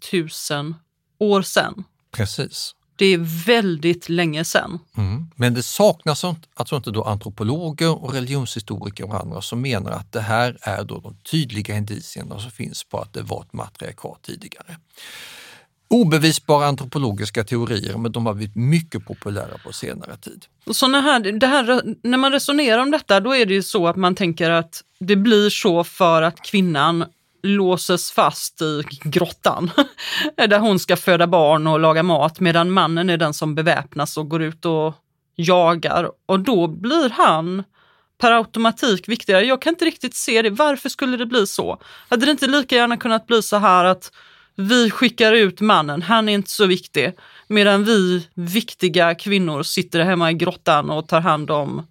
000 0.53 0.75
år 1.19 1.43
sedan. 1.43 1.85
Precis. 2.11 2.75
Det 3.03 3.07
är 3.07 3.47
väldigt 3.47 4.09
länge 4.09 4.45
sedan. 4.45 4.79
Mm. 4.97 5.27
Men 5.37 5.55
det 5.55 5.63
saknas 5.63 6.25
alltså 6.55 6.77
inte 6.77 6.91
då 6.91 7.03
antropologer 7.03 8.05
och 8.05 8.13
religionshistoriker 8.13 9.05
och 9.05 9.21
andra 9.21 9.41
som 9.41 9.61
menar 9.61 9.91
att 9.91 10.13
det 10.13 10.21
här 10.21 10.59
är 10.61 10.85
då 10.85 10.99
de 10.99 11.17
tydliga 11.31 11.77
indicierna 11.77 12.39
som 12.39 12.51
finns 12.51 12.85
på 12.85 12.99
att 12.99 13.13
det 13.13 13.23
var 13.23 13.43
ett 13.43 13.53
matriarkat 13.53 14.23
tidigare. 14.23 14.77
Obevisbara 15.89 16.67
antropologiska 16.67 17.45
teorier, 17.45 17.97
men 17.97 18.13
de 18.13 18.27
har 18.27 18.35
blivit 18.35 18.57
mycket 18.57 19.07
populära 19.07 19.59
på 19.65 19.73
senare 19.73 20.17
tid. 20.17 20.45
Såna 20.71 21.01
här, 21.01 21.21
det 21.21 21.47
här, 21.47 21.83
när 22.03 22.19
man 22.19 22.33
resonerar 22.33 22.83
om 22.83 22.91
detta, 22.91 23.21
då 23.21 23.37
är 23.37 23.47
det 23.47 23.55
ju 23.55 23.63
så 23.63 23.87
att 23.87 23.97
man 23.97 24.15
tänker 24.15 24.51
att 24.51 24.83
det 25.01 25.17
blir 25.17 25.51
så 25.51 25.85
för 25.85 26.23
att 26.23 26.43
kvinnan 26.43 27.05
låses 27.43 28.13
fast 28.13 28.63
i 28.63 28.83
grottan 29.03 29.71
där 30.37 30.59
hon 30.59 30.79
ska 30.79 30.97
föda 30.97 31.27
barn 31.27 31.67
och 31.67 31.81
laga 31.81 32.03
mat 32.03 32.41
medan 32.41 32.71
mannen 32.71 33.11
är 33.11 33.17
den 33.17 33.35
som 33.35 33.55
beväpnas 33.55 34.17
och 34.17 34.29
går 34.29 34.43
ut 34.43 34.65
och 34.65 34.95
jagar. 35.37 36.11
Och 36.27 36.41
då 36.41 36.67
blir 36.67 37.11
han 37.11 37.65
per 38.19 38.33
automatik 38.33 39.09
viktigare. 39.09 39.45
Jag 39.45 39.63
kan 39.63 39.73
inte 39.73 39.85
riktigt 39.85 40.15
se 40.15 40.43
det. 40.43 40.51
Varför 40.51 40.89
skulle 40.89 41.17
det 41.17 41.27
bli 41.27 41.47
så? 41.47 41.83
Hade 42.09 42.27
det 42.27 42.33
inte 42.33 42.47
lika 42.47 42.77
gärna 42.77 42.97
kunnat 42.97 43.27
bli 43.27 43.43
så 43.43 43.57
här 43.57 43.85
att 43.85 44.13
vi 44.55 44.91
skickar 44.91 45.33
ut 45.33 45.61
mannen, 45.61 46.03
han 46.03 46.29
är 46.29 46.33
inte 46.33 46.51
så 46.51 46.67
viktig, 46.67 47.13
medan 47.49 47.85
vi 47.85 48.29
viktiga 48.35 49.15
kvinnor 49.15 49.63
sitter 49.63 50.01
hemma 50.01 50.31
i 50.31 50.35
grottan 50.35 50.91
och 50.91 51.09
tar 51.09 51.21
hand 51.21 51.51
om 51.51 51.87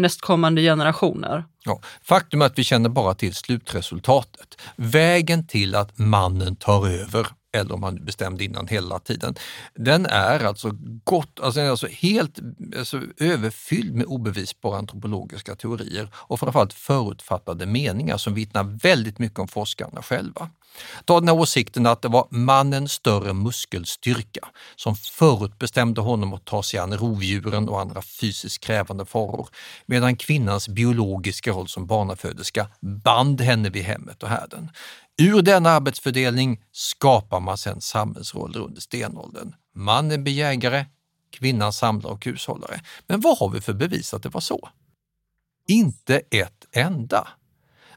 nästkommande 0.00 0.62
generationer. 0.62 1.44
Ja, 1.64 1.80
faktum 2.02 2.42
är 2.42 2.46
att 2.46 2.58
vi 2.58 2.64
känner 2.64 2.88
bara 2.88 3.14
till 3.14 3.34
slutresultatet. 3.34 4.60
Vägen 4.76 5.46
till 5.46 5.74
att 5.74 5.98
mannen 5.98 6.56
tar 6.56 6.88
över 6.88 7.26
eller 7.52 7.74
om 7.74 7.82
han 7.82 8.04
bestämde 8.04 8.44
innan 8.44 8.66
hela 8.66 8.98
tiden. 8.98 9.34
Den 9.74 10.06
är 10.06 10.44
alltså, 10.44 10.70
gott, 11.04 11.40
alltså, 11.40 11.60
är 11.60 11.70
alltså 11.70 11.86
helt 11.86 12.38
alltså, 12.78 13.00
överfylld 13.16 13.94
med 13.94 14.06
obevisbara 14.06 14.78
antropologiska 14.78 15.54
teorier 15.54 16.08
och 16.14 16.40
framförallt 16.40 16.72
förutfattade 16.72 17.66
meningar 17.66 18.16
som 18.16 18.34
vittnar 18.34 18.64
väldigt 18.64 19.18
mycket 19.18 19.38
om 19.38 19.48
forskarna 19.48 20.02
själva. 20.02 20.50
Ta 21.04 21.20
den 21.20 21.28
här 21.28 21.36
åsikten 21.36 21.86
att 21.86 22.02
det 22.02 22.08
var 22.08 22.26
mannens 22.30 22.92
större 22.92 23.32
muskelstyrka 23.32 24.48
som 24.76 24.96
förutbestämde 24.96 26.00
honom 26.00 26.32
att 26.32 26.44
ta 26.44 26.62
sig 26.62 26.80
an 26.80 26.96
rovdjuren 26.96 27.68
och 27.68 27.80
andra 27.80 28.02
fysiskt 28.02 28.64
krävande 28.64 29.06
faror, 29.06 29.48
medan 29.86 30.16
kvinnans 30.16 30.68
biologiska 30.68 31.50
roll 31.50 31.68
som 31.68 31.86
barnaföderska 31.86 32.66
band 32.80 33.40
henne 33.40 33.70
vid 33.70 33.82
hemmet 33.82 34.22
och 34.22 34.28
härden. 34.28 34.70
Ur 35.18 35.42
denna 35.42 35.70
arbetsfördelning 35.70 36.60
skapar 36.72 37.40
man 37.40 37.58
sedan 37.58 37.80
samhällsroller 37.80 38.60
under 38.60 38.80
stenåldern. 38.80 39.54
Mannen 39.74 40.24
blir 40.24 40.32
jägare, 40.32 40.86
kvinnan 41.30 41.72
samlare 41.72 42.12
och 42.12 42.24
hushållare. 42.24 42.80
Men 43.06 43.20
vad 43.20 43.38
har 43.38 43.48
vi 43.48 43.60
för 43.60 43.72
bevis 43.72 44.14
att 44.14 44.22
det 44.22 44.28
var 44.28 44.40
så? 44.40 44.68
Inte 45.66 46.20
ett 46.30 46.66
enda. 46.72 47.28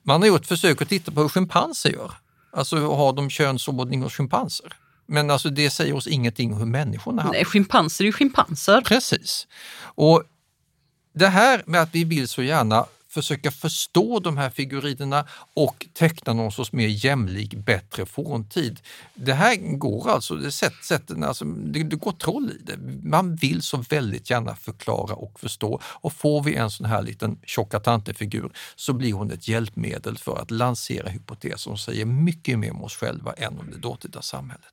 Man 0.04 0.22
har 0.22 0.28
gjort 0.28 0.46
försök 0.46 0.82
att 0.82 0.90
titta 0.90 1.12
på 1.12 1.22
hur 1.22 1.30
schimpanser 1.30 1.90
gör. 1.90 2.14
Alltså 2.54 2.94
har 2.96 3.14
de 3.14 3.30
könsordning 3.30 4.02
hos 4.02 4.14
schimpanser? 4.14 4.74
Men 5.06 5.30
alltså 5.30 5.50
det 5.50 5.70
säger 5.70 5.96
oss 5.96 6.08
ingenting 6.08 6.54
om 6.54 6.60
hur 6.60 6.66
människorna 6.66 7.22
har. 7.22 7.32
Nej, 7.32 7.46
schimpanser 7.46 8.04
är 8.04 8.06
ju 8.06 8.12
schimpanser. 8.12 8.82
Precis. 8.82 9.48
Och 9.82 10.24
det 11.14 11.28
här 11.28 11.64
med 11.66 11.82
att 11.82 11.90
vi 11.96 12.04
vill 12.04 12.28
så 12.28 12.44
gärna 12.44 12.86
försöka 13.14 13.52
förstå 13.52 14.20
de 14.20 14.38
här 14.38 14.50
figurinerna 14.50 15.26
och 15.54 15.86
teckna 15.94 16.34
någon 16.34 16.52
sorts 16.52 16.72
mer 16.72 16.88
jämlik, 16.88 17.54
bättre 17.54 18.06
forntid. 18.06 18.80
Det 19.16 19.34
här 19.34 19.56
går 19.78 20.10
alltså, 20.10 20.36
det, 20.36 20.52
sätt, 20.52 20.74
sätten, 20.84 21.24
alltså, 21.24 21.46
det, 21.46 21.84
det 21.84 21.96
går 21.96 22.12
troll 22.12 22.52
i 22.52 22.64
det. 22.64 22.78
Man 23.10 23.36
vill 23.36 23.62
så 23.62 23.78
väldigt 23.78 24.30
gärna 24.30 24.56
förklara 24.56 25.16
och 25.16 25.40
förstå 25.40 25.82
och 25.84 26.14
får 26.14 26.44
vi 26.44 26.56
en 26.56 26.72
sån 26.72 26.86
här 26.86 27.02
liten 27.02 27.40
tjocka 27.44 27.80
tantefigur 27.80 28.52
så 28.76 28.94
blir 28.94 29.14
hon 29.14 29.32
ett 29.32 29.48
hjälpmedel 29.48 30.18
för 30.18 30.38
att 30.42 30.52
lansera 30.52 31.10
hypoteser 31.10 31.58
som 31.58 31.78
säger 31.78 32.06
mycket 32.06 32.60
mer 32.60 32.72
om 32.72 32.84
oss 32.84 32.96
själva 32.96 33.34
än 33.34 33.60
om 33.60 33.72
det 33.72 33.78
dåtida 33.78 34.22
samhället. 34.22 34.73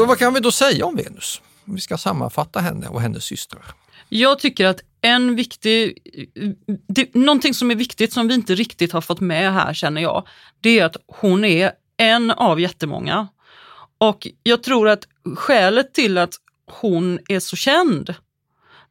Så 0.00 0.06
vad 0.06 0.18
kan 0.18 0.34
vi 0.34 0.40
då 0.40 0.52
säga 0.52 0.86
om 0.86 0.96
Venus? 0.96 1.40
Om 1.66 1.74
vi 1.74 1.80
ska 1.80 1.98
sammanfatta 1.98 2.60
henne 2.60 2.88
och 2.88 3.00
hennes 3.00 3.24
systrar. 3.24 3.62
Jag 4.08 4.38
tycker 4.38 4.66
att 4.66 4.80
en 5.00 5.36
viktig, 5.36 5.98
det, 6.88 7.14
någonting 7.14 7.54
som 7.54 7.70
är 7.70 7.74
viktigt 7.74 8.12
som 8.12 8.28
vi 8.28 8.34
inte 8.34 8.54
riktigt 8.54 8.92
har 8.92 9.00
fått 9.00 9.20
med 9.20 9.52
här 9.52 9.74
känner 9.74 10.00
jag, 10.00 10.26
det 10.60 10.78
är 10.78 10.84
att 10.84 10.96
hon 11.06 11.44
är 11.44 11.72
en 11.96 12.30
av 12.30 12.60
jättemånga. 12.60 13.28
Och 13.98 14.28
jag 14.42 14.62
tror 14.62 14.88
att 14.88 15.04
skälet 15.36 15.94
till 15.94 16.18
att 16.18 16.34
hon 16.66 17.18
är 17.28 17.40
så 17.40 17.56
känd, 17.56 18.14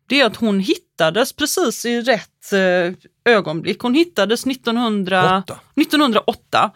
det 0.08 0.22
är 0.22 0.26
att 0.26 0.36
hon 0.36 0.60
hittades 0.60 1.34
precis 1.34 1.86
i 1.86 2.02
rätt 2.02 2.54
eh, 2.54 3.34
ögonblick. 3.34 3.80
Hon 3.80 3.94
hittades 3.94 4.46
1900, 4.46 5.44
1908. 5.76 6.72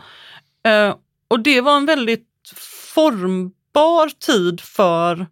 Eh, 0.66 0.96
och 1.28 1.40
det 1.40 1.62
var 1.62 1.78
en 1.78 1.86
väldigt 1.86 2.30
spar 3.74 4.10
tid 4.10 4.62
för 4.62 5.28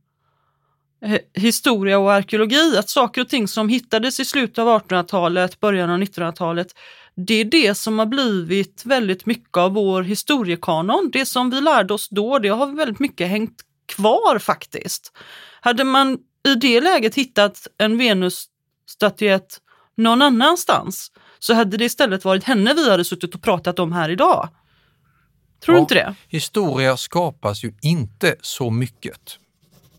eh, 1.06 1.19
historia 1.34 1.99
och 1.99 2.13
arkeologi. 2.13 2.77
Att 2.77 2.89
saker 2.89 3.21
och 3.21 3.30
ting 3.30 3.47
som 3.47 3.69
hittades 3.69 4.19
i 4.19 4.25
slutet 4.25 4.58
av 4.58 4.82
1800-talet, 4.82 5.60
början 5.60 5.89
av 5.89 5.99
1900-talet, 5.99 6.67
det 7.15 7.34
är 7.34 7.45
det 7.45 7.75
som 7.75 7.99
har 7.99 8.06
blivit 8.06 8.86
väldigt 8.86 9.25
mycket 9.25 9.58
av 9.58 9.73
vår 9.73 10.04
historiekanon. 10.04 11.10
Det 11.13 11.25
som 11.25 11.49
vi 11.49 11.62
lärde 11.62 11.93
oss 11.93 12.10
då, 12.10 12.39
det 12.39 12.49
har 12.49 12.67
väldigt 12.67 12.99
mycket 12.99 13.27
hängt 13.30 13.62
kvar 13.86 14.39
faktiskt. 14.39 15.12
Hade 15.62 15.84
man 15.84 16.17
i 16.47 16.56
det 16.56 16.82
läget 16.82 17.15
hittat 17.15 17.67
en 17.77 17.97
Venusstatyett 17.97 19.60
någon 19.97 20.21
annanstans 20.21 21.12
så 21.39 21.54
hade 21.54 21.77
det 21.77 21.86
istället 21.86 22.25
varit 22.25 22.43
henne 22.43 22.73
vi 22.73 22.89
hade 22.89 23.06
suttit 23.06 23.36
och 23.36 23.41
pratat 23.41 23.80
om 23.80 23.91
här 23.91 24.10
idag. 24.10 24.49
Tror 25.65 25.74
du 25.76 25.80
Ja, 25.80 25.82
inte 25.82 25.93
det? 25.93 26.15
Historia 26.28 26.97
skapas 26.97 27.63
ju 27.63 27.74
inte 27.82 28.36
så 28.41 28.69
mycket, 28.69 29.38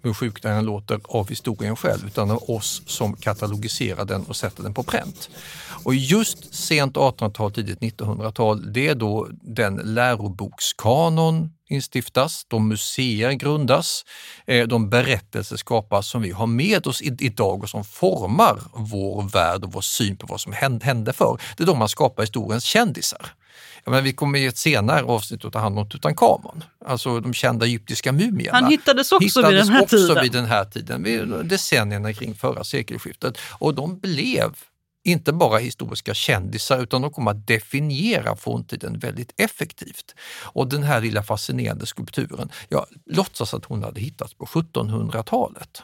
hur 0.03 0.15
sjukt 0.15 0.43
det 0.43 0.51
än 0.51 0.65
låter, 0.65 1.01
av 1.05 1.29
historien 1.29 1.77
själv, 1.77 2.07
utan 2.07 2.31
av 2.31 2.51
oss 2.51 2.83
som 2.87 3.17
katalogiserar 3.17 4.05
den 4.05 4.25
och 4.25 4.37
sätter 4.37 4.63
den 4.63 4.75
på 4.75 4.83
pränt. 4.83 5.31
Och 5.85 5.95
just 5.95 6.55
sent 6.55 6.97
1800-tal, 6.97 7.53
tidigt 7.53 7.79
1900-tal, 7.81 8.73
det 8.73 8.89
är 8.89 8.95
då 8.95 9.29
den 9.43 9.77
lärobokskanon 9.85 11.51
instiftas, 11.69 12.45
de 12.49 12.69
museer 12.69 13.33
grundas, 13.33 14.05
eh, 14.47 14.67
de 14.67 14.91
berättelser 14.91 15.57
skapas 15.57 16.07
som 16.09 16.23
vi 16.23 16.31
har 16.31 16.47
med 16.47 16.87
oss 16.87 17.03
idag 17.03 17.63
och 17.63 17.69
som 17.71 17.85
formar 17.85 18.59
vår 18.75 19.23
värld 19.23 19.65
och 19.65 19.73
vår 19.73 19.81
syn 19.81 20.17
på 20.17 20.27
vad 20.27 20.41
som 20.41 20.53
hände- 20.53 20.85
hände 20.87 21.13
förr. 21.13 21.41
Det 21.57 21.63
är 21.63 21.67
då 21.67 21.75
man 21.75 21.89
skapar 21.89 22.23
historiens 22.23 22.65
kändisar. 22.65 23.35
Jag 23.85 23.91
menar, 23.91 24.03
vi 24.03 24.13
kommer 24.13 24.39
i 24.39 24.47
ett 24.47 24.59
senare 24.59 25.03
avsnitt 25.03 25.45
att 25.45 25.53
ta 25.53 25.59
hand 25.59 25.79
om 25.79 25.89
Tutankhamon, 25.89 26.65
alltså 26.87 27.21
de 27.21 27.35
kända 27.35 27.67
egyptiska 27.67 28.13
mumierna. 28.13 28.59
Han 28.59 28.71
hittades 28.71 29.13
också 29.13 29.25
vid 29.25 29.29
hittades 29.29 29.67
den 29.67 29.77
här 29.77 29.83
också 29.83 29.97
tiden. 29.97 30.23
vid 30.23 30.33
den 30.33 30.45
här 30.45 30.65
tiden, 30.65 31.03
vid 31.03 31.29
decennierna 31.45 32.13
kring 32.13 32.35
förra 32.35 32.65
sekelskiftet. 32.65 33.39
Och 33.59 33.75
de 33.75 33.99
blev 33.99 34.55
inte 35.05 35.33
bara 35.33 35.59
historiska 35.59 36.15
kändisar 36.15 36.83
utan 36.83 37.03
de 37.03 37.11
kom 37.13 37.29
att 37.29 37.47
definiera 37.47 38.37
forntiden 38.37 38.99
väldigt 38.99 39.33
effektivt. 39.37 40.15
Och 40.43 40.69
den 40.69 40.83
här 40.83 41.01
lilla 41.01 41.23
fascinerande 41.23 41.87
skulpturen, 41.87 42.51
jag 42.69 42.87
låtsas 43.07 43.55
att 43.55 43.65
hon 43.65 43.83
hade 43.83 44.01
hittats 44.01 44.35
på 44.35 44.45
1700-talet 44.45 45.83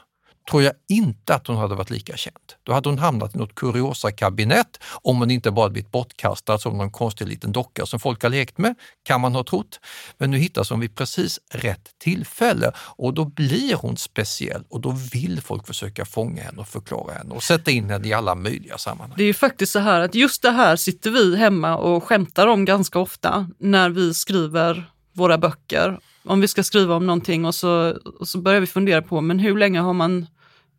tror 0.51 0.63
jag 0.63 0.73
inte 0.89 1.35
att 1.35 1.47
hon 1.47 1.57
hade 1.57 1.75
varit 1.75 1.91
lika 1.91 2.17
känd. 2.17 2.37
Då 2.63 2.73
hade 2.73 2.89
hon 2.89 2.99
hamnat 2.99 3.35
i 3.35 3.39
något 3.39 3.55
kuriosa-kabinett 3.55 4.81
om 5.03 5.19
hon 5.19 5.31
inte 5.31 5.51
bara 5.51 5.69
blivit 5.69 5.93
bortkastad 5.93 6.59
som 6.59 6.79
någon 6.79 6.91
konstig 6.91 7.29
liten 7.29 7.53
docka 7.53 7.87
som 7.87 8.01
folk 8.01 8.23
har 8.23 8.31
lekt 8.31 8.59
med, 8.59 8.75
kan 9.05 9.21
man 9.21 9.35
ha 9.35 9.45
trott. 9.45 9.81
Men 10.19 10.31
nu 10.31 10.39
hittas 10.39 10.71
hon 10.71 10.81
vid 10.81 10.95
precis 10.95 11.41
rätt 11.51 11.91
tillfälle 11.99 12.73
och 12.77 13.15
då 13.15 13.25
blir 13.25 13.75
hon 13.75 13.97
speciell 13.97 14.65
och 14.69 14.81
då 14.81 14.91
vill 15.13 15.41
folk 15.43 15.67
försöka 15.67 16.05
fånga 16.05 16.43
henne 16.43 16.61
och 16.61 16.69
förklara 16.69 17.15
henne 17.15 17.35
och 17.35 17.43
sätta 17.43 17.71
in 17.71 17.91
henne 17.91 18.09
i 18.09 18.13
alla 18.13 18.35
möjliga 18.35 18.79
sammanhang. 18.79 19.15
Det 19.17 19.23
är 19.23 19.27
ju 19.27 19.35
faktiskt 19.35 19.73
så 19.73 19.79
här 19.79 20.01
att 20.01 20.15
just 20.15 20.43
det 20.43 20.51
här 20.51 20.77
sitter 20.77 21.11
vi 21.11 21.37
hemma 21.37 21.77
och 21.77 22.05
skämtar 22.05 22.47
om 22.47 22.65
ganska 22.65 22.99
ofta 22.99 23.51
när 23.59 23.91
vi 23.91 24.15
skriver 24.15 24.91
våra 25.13 25.39
böcker. 25.39 25.99
Om 26.25 26.41
vi 26.41 26.49
ska 26.49 26.63
skriva 26.63 26.95
om 26.95 27.07
någonting 27.07 27.45
och 27.45 27.55
så, 27.55 27.99
och 28.21 28.29
så 28.29 28.39
börjar 28.41 28.61
vi 28.61 28.67
fundera 28.67 29.03
på 29.03 29.21
men 29.21 29.39
hur 29.39 29.59
länge 29.59 29.81
har 29.81 29.93
man 29.93 30.27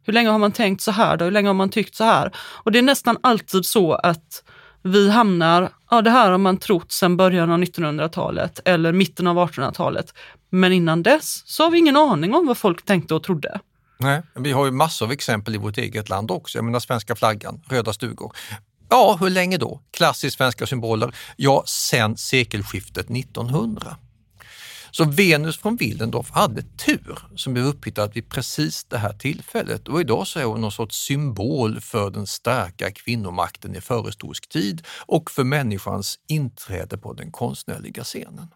hur 0.10 0.14
länge 0.14 0.30
har 0.30 0.40
man 0.40 0.52
tänkt 0.52 0.82
så 0.82 0.92
här 0.92 1.18
då? 1.18 1.26
Hur 1.26 1.32
länge 1.32 1.50
har 1.50 1.54
man 1.54 1.70
tyckt 1.70 1.96
så 1.96 2.04
här? 2.04 2.32
Och 2.38 2.72
det 2.72 2.80
är 2.80 2.84
nästan 2.84 3.18
alltid 3.22 3.66
så 3.66 3.94
att 3.94 4.44
vi 4.82 5.10
hamnar, 5.10 5.70
ja 5.90 6.02
det 6.02 6.10
här 6.10 6.32
har 6.32 6.38
man 6.38 6.58
trott 6.58 6.92
sedan 6.92 7.18
början 7.18 7.52
av 7.52 7.60
1900-talet 7.60 8.60
eller 8.66 8.94
mitten 8.94 9.28
av 9.28 9.38
1800-talet. 9.38 10.14
Men 10.50 10.74
innan 10.74 11.04
dess 11.04 11.44
så 11.46 11.64
har 11.64 11.72
vi 11.72 11.78
ingen 11.78 11.98
aning 11.98 12.36
om 12.36 12.48
vad 12.48 12.58
folk 12.58 12.86
tänkte 12.86 13.16
och 13.16 13.24
trodde. 13.24 13.60
Nej, 13.98 14.22
vi 14.36 14.52
har 14.52 14.66
ju 14.66 14.72
massor 14.72 15.06
av 15.06 15.12
exempel 15.12 15.56
i 15.56 15.58
vårt 15.58 15.78
eget 15.78 16.10
land 16.10 16.32
också. 16.32 16.58
Jag 16.58 16.66
menar 16.66 16.80
svenska 16.80 17.16
flaggan, 17.16 17.62
röda 17.70 17.94
stugor. 17.94 18.36
Ja, 18.90 19.18
hur 19.22 19.30
länge 19.30 19.58
då? 19.58 19.82
Klassiskt 19.98 20.38
svenska 20.38 20.66
symboler? 20.66 21.16
Ja, 21.36 21.64
sen 21.66 22.18
sekelskiftet 22.18 23.10
1900. 23.10 23.96
Så 24.92 25.06
Venus 25.06 25.58
från 25.58 25.76
Willendorf 25.76 26.32
hade 26.32 26.62
tur 26.62 27.20
som 27.36 27.54
blev 27.54 27.66
upphittad 27.66 28.08
vid 28.08 28.30
precis 28.30 28.84
det 28.84 28.98
här 28.98 29.14
tillfället 29.14 29.88
och 29.88 30.02
idag 30.02 30.28
så 30.28 30.40
är 30.40 30.44
hon 30.44 30.62
någon 30.62 30.72
sorts 30.72 30.98
symbol 30.98 31.82
för 31.82 32.10
den 32.10 32.28
starka 32.28 32.92
kvinnomakten 32.92 33.76
i 33.76 33.82
förhistorisk 33.82 34.50
tid 34.50 34.88
och 35.06 35.32
för 35.32 35.44
människans 35.44 36.20
inträde 36.28 36.98
på 36.98 37.14
den 37.14 37.32
konstnärliga 37.32 38.04
scenen. 38.04 38.48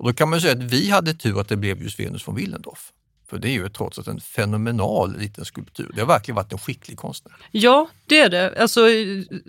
Och 0.00 0.06
då 0.06 0.12
kan 0.12 0.30
man 0.30 0.40
säga 0.40 0.52
att 0.52 0.62
vi 0.62 0.90
hade 0.90 1.14
tur 1.14 1.40
att 1.40 1.48
det 1.48 1.56
blev 1.56 1.82
just 1.82 2.00
Venus 2.00 2.22
från 2.22 2.34
Willendorf. 2.34 2.92
För 3.30 3.38
det 3.38 3.48
är 3.48 3.52
ju 3.52 3.68
trots 3.68 3.98
allt 3.98 4.08
en 4.08 4.20
fenomenal 4.20 5.16
liten 5.18 5.44
skulptur. 5.44 5.90
Det 5.94 6.00
har 6.00 6.08
verkligen 6.08 6.36
varit 6.36 6.52
en 6.52 6.58
skicklig 6.58 6.98
konstnär. 6.98 7.34
Ja, 7.50 7.88
det 8.06 8.20
är 8.20 8.28
det. 8.28 8.62
Alltså, 8.62 8.80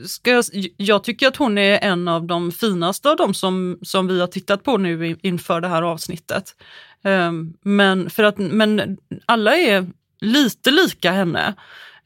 ska 0.05 0.31
jag, 0.31 0.45
jag 0.77 1.03
tycker 1.03 1.27
att 1.27 1.35
hon 1.35 1.57
är 1.57 1.79
en 1.79 2.07
av 2.07 2.27
de 2.27 2.51
finaste 2.51 3.09
av 3.09 3.15
de 3.15 3.33
som, 3.33 3.79
som 3.81 4.07
vi 4.07 4.19
har 4.19 4.27
tittat 4.27 4.63
på 4.63 4.77
nu 4.77 5.17
inför 5.21 5.61
det 5.61 5.67
här 5.67 5.81
avsnittet. 5.81 6.55
Ehm, 7.03 7.53
men, 7.61 8.09
för 8.09 8.23
att, 8.23 8.37
men 8.37 8.97
alla 9.25 9.57
är 9.57 9.87
lite 10.19 10.71
lika 10.71 11.11
henne. 11.11 11.53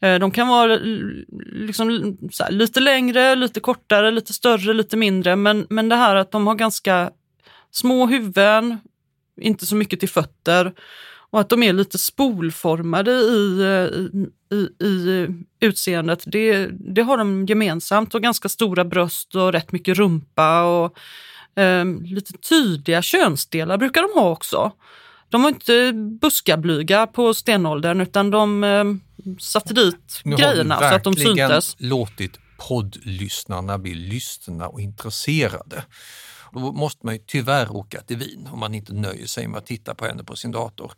Ehm, 0.02 0.20
de 0.20 0.32
kan 0.32 0.48
vara 0.48 0.76
liksom, 1.52 2.18
här, 2.40 2.52
lite 2.52 2.80
längre, 2.80 3.36
lite 3.36 3.60
kortare, 3.60 4.12
lite 4.12 4.34
större, 4.34 4.74
lite 4.74 4.98
mindre. 4.98 5.36
Men, 5.36 5.68
men 5.70 5.90
det 5.90 5.96
här 5.96 6.16
att 6.16 6.32
de 6.32 6.48
har 6.48 6.56
ganska 6.56 7.12
små 7.72 8.08
huvuden, 8.08 8.78
inte 9.42 9.66
så 9.66 9.76
mycket 9.76 10.00
till 10.00 10.10
fötter 10.10 10.74
och 11.36 11.42
att 11.42 11.50
de 11.50 11.64
är 11.64 11.74
lite 11.74 11.98
spolformade 11.98 13.12
i, 13.12 13.62
i, 14.52 14.56
i, 14.56 14.86
i 14.86 15.28
utseendet, 15.60 16.24
det, 16.26 16.68
det 16.68 17.02
har 17.02 17.18
de 17.18 17.46
gemensamt. 17.46 18.16
Och 18.16 18.22
ganska 18.22 18.50
stora 18.50 18.86
bröst 18.86 19.36
och 19.36 19.52
rätt 19.52 19.72
mycket 19.72 19.98
rumpa 19.98 20.64
och 20.64 20.98
eh, 21.62 21.86
lite 21.86 22.34
tydliga 22.34 23.02
könsdelar 23.02 23.78
brukar 23.78 24.02
de 24.02 24.22
ha 24.22 24.30
också. 24.30 24.72
De 25.30 25.42
var 25.42 25.50
inte 25.50 25.94
buskablyga 26.22 27.08
på 27.08 27.34
stenåldern 27.34 28.02
utan 28.02 28.32
de 28.32 28.64
eh, 28.64 28.84
satte 29.40 29.74
dit 29.74 30.22
nu 30.24 30.36
grejerna 30.36 30.80
så 30.80 30.86
att 30.86 31.04
de 31.04 31.16
syntes. 31.16 31.76
låtit 31.80 32.40
poddlyssnarna 32.58 33.78
bli 33.78 33.94
lyssna 33.94 34.68
och 34.68 34.82
intresserade. 34.82 35.84
Då 36.56 36.72
måste 36.72 37.06
man 37.06 37.16
ju 37.16 37.22
tyvärr 37.28 37.76
åka 37.76 38.02
till 38.02 38.18
Wien 38.18 38.50
om 38.52 38.60
man 38.60 38.74
inte 38.74 38.94
nöjer 38.94 39.28
sig 39.28 39.48
med 39.48 39.58
att 39.58 39.66
titta 39.66 39.96
på 39.96 40.06
henne 40.06 40.24
på 40.24 40.36
sin 40.36 40.52
dator. 40.52 40.94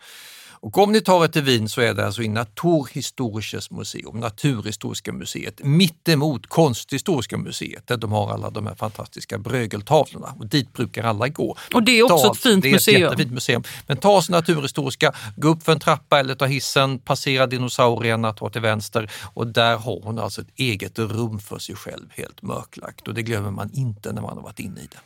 Och 0.60 0.78
om 0.78 0.92
ni 0.92 1.02
tar 1.02 1.24
er 1.24 1.28
till 1.28 1.42
Wien 1.42 1.70
så 1.70 1.82
är 1.82 1.94
det 1.94 2.06
alltså 2.06 2.22
i 2.22 2.28
Naturhistorisches 2.28 3.72
Museum, 3.72 4.20
Naturhistoriska 4.20 5.14
museet, 5.14 5.62
mittemot 5.64 6.48
Konsthistoriska 6.48 7.38
museet 7.38 7.88
där 7.88 7.98
de 7.98 8.12
har 8.12 8.34
alla 8.34 8.50
de 8.50 8.68
här 8.68 8.76
fantastiska 8.76 9.38
brögeltavlorna 9.38 10.36
och 10.40 10.48
dit 10.48 10.74
brukar 10.74 11.04
alla 11.04 11.28
gå. 11.28 11.56
Och 11.74 11.84
det 11.84 12.00
är 12.00 12.04
också 12.04 12.18
ta, 12.18 12.32
ett 12.32 12.38
fint 12.38 12.64
det 12.64 12.70
är 12.70 12.74
museum. 12.74 12.96
Ett 12.96 13.02
jättefint 13.02 13.32
museum. 13.32 13.64
Men 13.88 13.98
ta 13.98 14.10
oss 14.10 14.30
Naturhistoriska, 14.30 15.14
gå 15.36 15.48
upp 15.48 15.64
för 15.64 15.72
en 15.72 15.80
trappa 15.80 16.20
eller 16.20 16.36
ta 16.36 16.46
hissen, 16.46 17.00
passera 17.00 17.48
dinosaurierna, 17.48 18.34
ta 18.34 18.50
till 18.50 18.62
vänster 18.62 19.12
och 19.34 19.48
där 19.48 19.78
har 19.78 20.02
hon 20.04 20.20
alltså 20.20 20.42
ett 20.42 20.52
eget 20.56 21.00
rum 21.00 21.40
för 21.40 21.60
sig 21.60 21.76
själv 21.76 22.06
helt 22.10 22.42
mörklagt 22.42 23.08
och 23.08 23.14
det 23.14 23.24
glömmer 23.24 23.52
man 23.52 23.70
inte 23.74 24.14
när 24.14 24.22
man 24.22 24.38
har 24.38 24.44
varit 24.44 24.60
inne 24.60 24.82
i 24.82 24.88
det. 24.92 25.00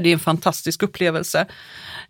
Det 0.00 0.08
är 0.08 0.12
en 0.12 0.18
fantastisk 0.18 0.82
upplevelse. 0.82 1.46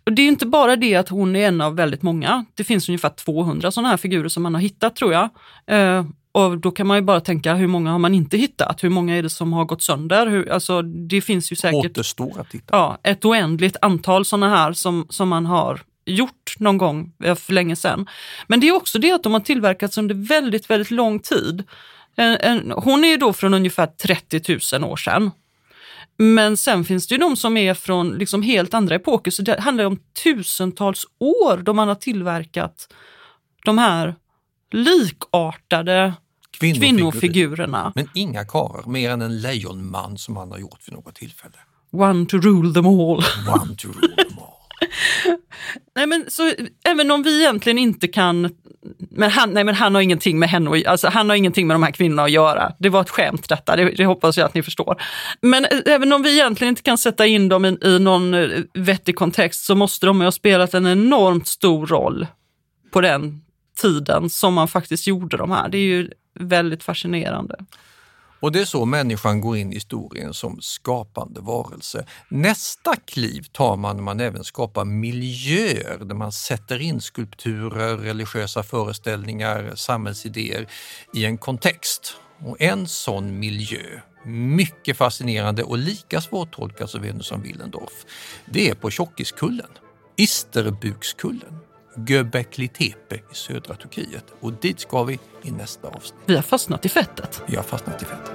Och 0.05 0.13
det 0.13 0.21
är 0.21 0.27
inte 0.27 0.45
bara 0.45 0.75
det 0.75 0.95
att 0.95 1.09
hon 1.09 1.35
är 1.35 1.47
en 1.47 1.61
av 1.61 1.75
väldigt 1.75 2.01
många. 2.01 2.45
Det 2.53 2.63
finns 2.63 2.89
ungefär 2.89 3.09
200 3.09 3.71
sådana 3.71 3.89
här 3.89 3.97
figurer 3.97 4.29
som 4.29 4.43
man 4.43 4.53
har 4.53 4.61
hittat 4.61 4.95
tror 4.95 5.13
jag. 5.13 5.29
Eh, 5.67 6.05
och 6.31 6.57
då 6.57 6.71
kan 6.71 6.87
man 6.87 6.97
ju 6.97 7.01
bara 7.01 7.21
tänka 7.21 7.53
hur 7.53 7.67
många 7.67 7.91
har 7.91 7.99
man 7.99 8.13
inte 8.13 8.37
hittat? 8.37 8.83
Hur 8.83 8.89
många 8.89 9.17
är 9.17 9.23
det 9.23 9.29
som 9.29 9.53
har 9.53 9.65
gått 9.65 9.81
sönder? 9.81 10.27
Hur, 10.27 10.51
alltså, 10.51 10.81
det 10.81 11.21
finns 11.21 11.51
ju 11.51 11.55
säkert 11.55 11.91
Återstår 11.91 12.39
att 12.39 12.53
hitta. 12.53 12.77
Ja, 12.77 12.97
ett 13.03 13.25
oändligt 13.25 13.77
antal 13.81 14.25
sådana 14.25 14.49
här 14.49 14.73
som, 14.73 15.07
som 15.09 15.29
man 15.29 15.45
har 15.45 15.81
gjort 16.05 16.55
någon 16.59 16.77
gång 16.77 17.11
för 17.19 17.53
länge 17.53 17.75
sedan. 17.75 18.07
Men 18.47 18.59
det 18.59 18.67
är 18.67 18.75
också 18.75 18.99
det 18.99 19.11
att 19.11 19.23
de 19.23 19.33
har 19.33 19.39
tillverkats 19.39 19.97
under 19.97 20.15
väldigt, 20.15 20.69
väldigt 20.69 20.91
lång 20.91 21.19
tid. 21.19 21.63
En, 22.15 22.37
en, 22.41 22.71
hon 22.71 23.03
är 23.03 23.07
ju 23.07 23.17
då 23.17 23.33
från 23.33 23.53
ungefär 23.53 23.85
30 23.85 24.79
000 24.79 24.91
år 24.91 24.95
sedan. 24.95 25.31
Men 26.17 26.57
sen 26.57 26.85
finns 26.85 27.07
det 27.07 27.15
ju 27.15 27.19
de 27.19 27.35
som 27.35 27.57
är 27.57 27.73
från 27.73 28.17
liksom 28.17 28.41
helt 28.41 28.73
andra 28.73 28.95
epoker, 28.95 29.31
så 29.31 29.41
det 29.41 29.59
handlar 29.59 29.85
om 29.85 29.99
tusentals 30.23 31.05
år 31.19 31.57
då 31.57 31.73
man 31.73 31.87
har 31.87 31.95
tillverkat 31.95 32.93
de 33.65 33.77
här 33.77 34.15
likartade 34.71 36.13
kvinnofigurer. 36.51 36.95
kvinnofigurerna. 36.95 37.91
Men 37.95 38.09
inga 38.13 38.45
karlar, 38.45 38.83
mer 38.87 39.09
än 39.09 39.21
en 39.21 39.41
lejonman 39.41 40.17
som 40.17 40.37
han 40.37 40.51
har 40.51 40.57
gjort 40.57 40.87
vid 40.87 40.93
något 40.95 41.15
tillfälle. 41.15 41.57
One 41.91 42.25
to 42.25 42.37
rule 42.37 42.73
them 42.73 42.85
all. 42.85 43.23
One 43.61 43.75
to 43.77 43.87
rule 43.87 44.15
them. 44.15 44.32
nej 45.95 46.07
men 46.07 46.25
så 46.27 46.51
även 46.83 47.11
om 47.11 47.23
vi 47.23 47.41
egentligen 47.41 47.77
inte 47.77 48.07
kan 48.07 48.49
men 49.11 49.31
han, 49.31 49.53
nej, 49.53 49.63
men 49.63 49.75
han 49.75 49.95
har 49.95 50.01
ingenting 50.01 50.39
med 50.39 50.49
henne 50.49 50.83
alltså, 50.87 51.07
han 51.07 51.29
har 51.29 51.35
ingenting 51.35 51.67
med 51.67 51.75
de 51.75 51.83
här 51.83 51.91
kvinnorna 51.91 52.23
att 52.23 52.31
göra. 52.31 52.71
Det 52.79 52.89
var 52.89 53.01
ett 53.01 53.09
skämt 53.09 53.49
detta, 53.49 53.75
det, 53.75 53.89
det 53.89 54.05
hoppas 54.05 54.37
jag 54.37 54.45
att 54.45 54.53
ni 54.53 54.63
förstår. 54.63 55.01
Men 55.41 55.65
eh, 55.65 55.79
även 55.85 56.13
om 56.13 56.21
vi 56.21 56.33
egentligen 56.33 56.69
inte 56.69 56.81
kan 56.81 56.97
sätta 56.97 57.25
in 57.25 57.49
dem 57.49 57.65
i, 57.65 57.77
i 57.83 57.99
någon 57.99 58.33
eh, 58.33 58.49
vettig 58.73 59.15
kontext 59.15 59.65
så 59.65 59.75
måste 59.75 60.05
de 60.05 60.21
ha 60.21 60.31
spelat 60.31 60.73
en 60.73 60.87
enormt 60.87 61.47
stor 61.47 61.87
roll 61.87 62.27
på 62.91 63.01
den 63.01 63.41
tiden 63.81 64.29
som 64.29 64.53
man 64.53 64.67
faktiskt 64.67 65.07
gjorde 65.07 65.37
de 65.37 65.51
här. 65.51 65.69
Det 65.69 65.77
är 65.77 65.85
ju 65.85 66.09
väldigt 66.39 66.83
fascinerande. 66.83 67.55
Och 68.43 68.51
det 68.51 68.61
är 68.61 68.65
så 68.65 68.85
människan 68.85 69.41
går 69.41 69.57
in 69.57 69.71
i 69.71 69.75
historien 69.75 70.33
som 70.33 70.61
skapande 70.61 71.41
varelse. 71.41 72.05
Nästa 72.29 72.95
kliv 72.95 73.41
tar 73.51 73.77
man 73.77 73.95
när 73.95 74.03
man 74.03 74.19
även 74.19 74.43
skapar 74.43 74.85
miljöer 74.85 75.97
där 76.05 76.15
man 76.15 76.31
sätter 76.31 76.81
in 76.81 77.01
skulpturer, 77.01 77.97
religiösa 77.97 78.63
föreställningar, 78.63 79.71
samhällsidéer 79.75 80.67
i 81.13 81.25
en 81.25 81.37
kontext. 81.37 82.15
Och 82.39 82.61
en 82.61 82.87
sån 82.87 83.39
miljö, 83.39 83.99
mycket 84.25 84.97
fascinerande 84.97 85.63
och 85.63 85.77
lika 85.77 86.21
svårtolkad 86.21 86.89
som 86.89 87.01
Venus 87.01 87.27
som 87.27 87.41
Willendorf, 87.41 88.05
det 88.45 88.69
är 88.69 88.75
på 88.75 88.89
Tjockiskullen, 88.89 89.71
Isterbukskullen. 90.17 91.59
Göbekli 91.95 92.67
Tepe 92.67 93.15
i 93.15 93.35
södra 93.35 93.75
Turkiet 93.75 94.25
och 94.39 94.53
dit 94.53 94.79
ska 94.79 95.03
vi 95.03 95.19
i 95.41 95.51
nästa 95.51 95.87
avsnitt. 95.87 96.21
Vi 96.25 96.35
har 96.35 96.41
fastnat 96.41 96.85
i 96.85 96.89
fettet. 96.89 97.41
Vi 97.45 97.55
har 97.55 97.63
fastnat 97.63 98.01
i 98.01 98.05
fettet. 98.05 98.31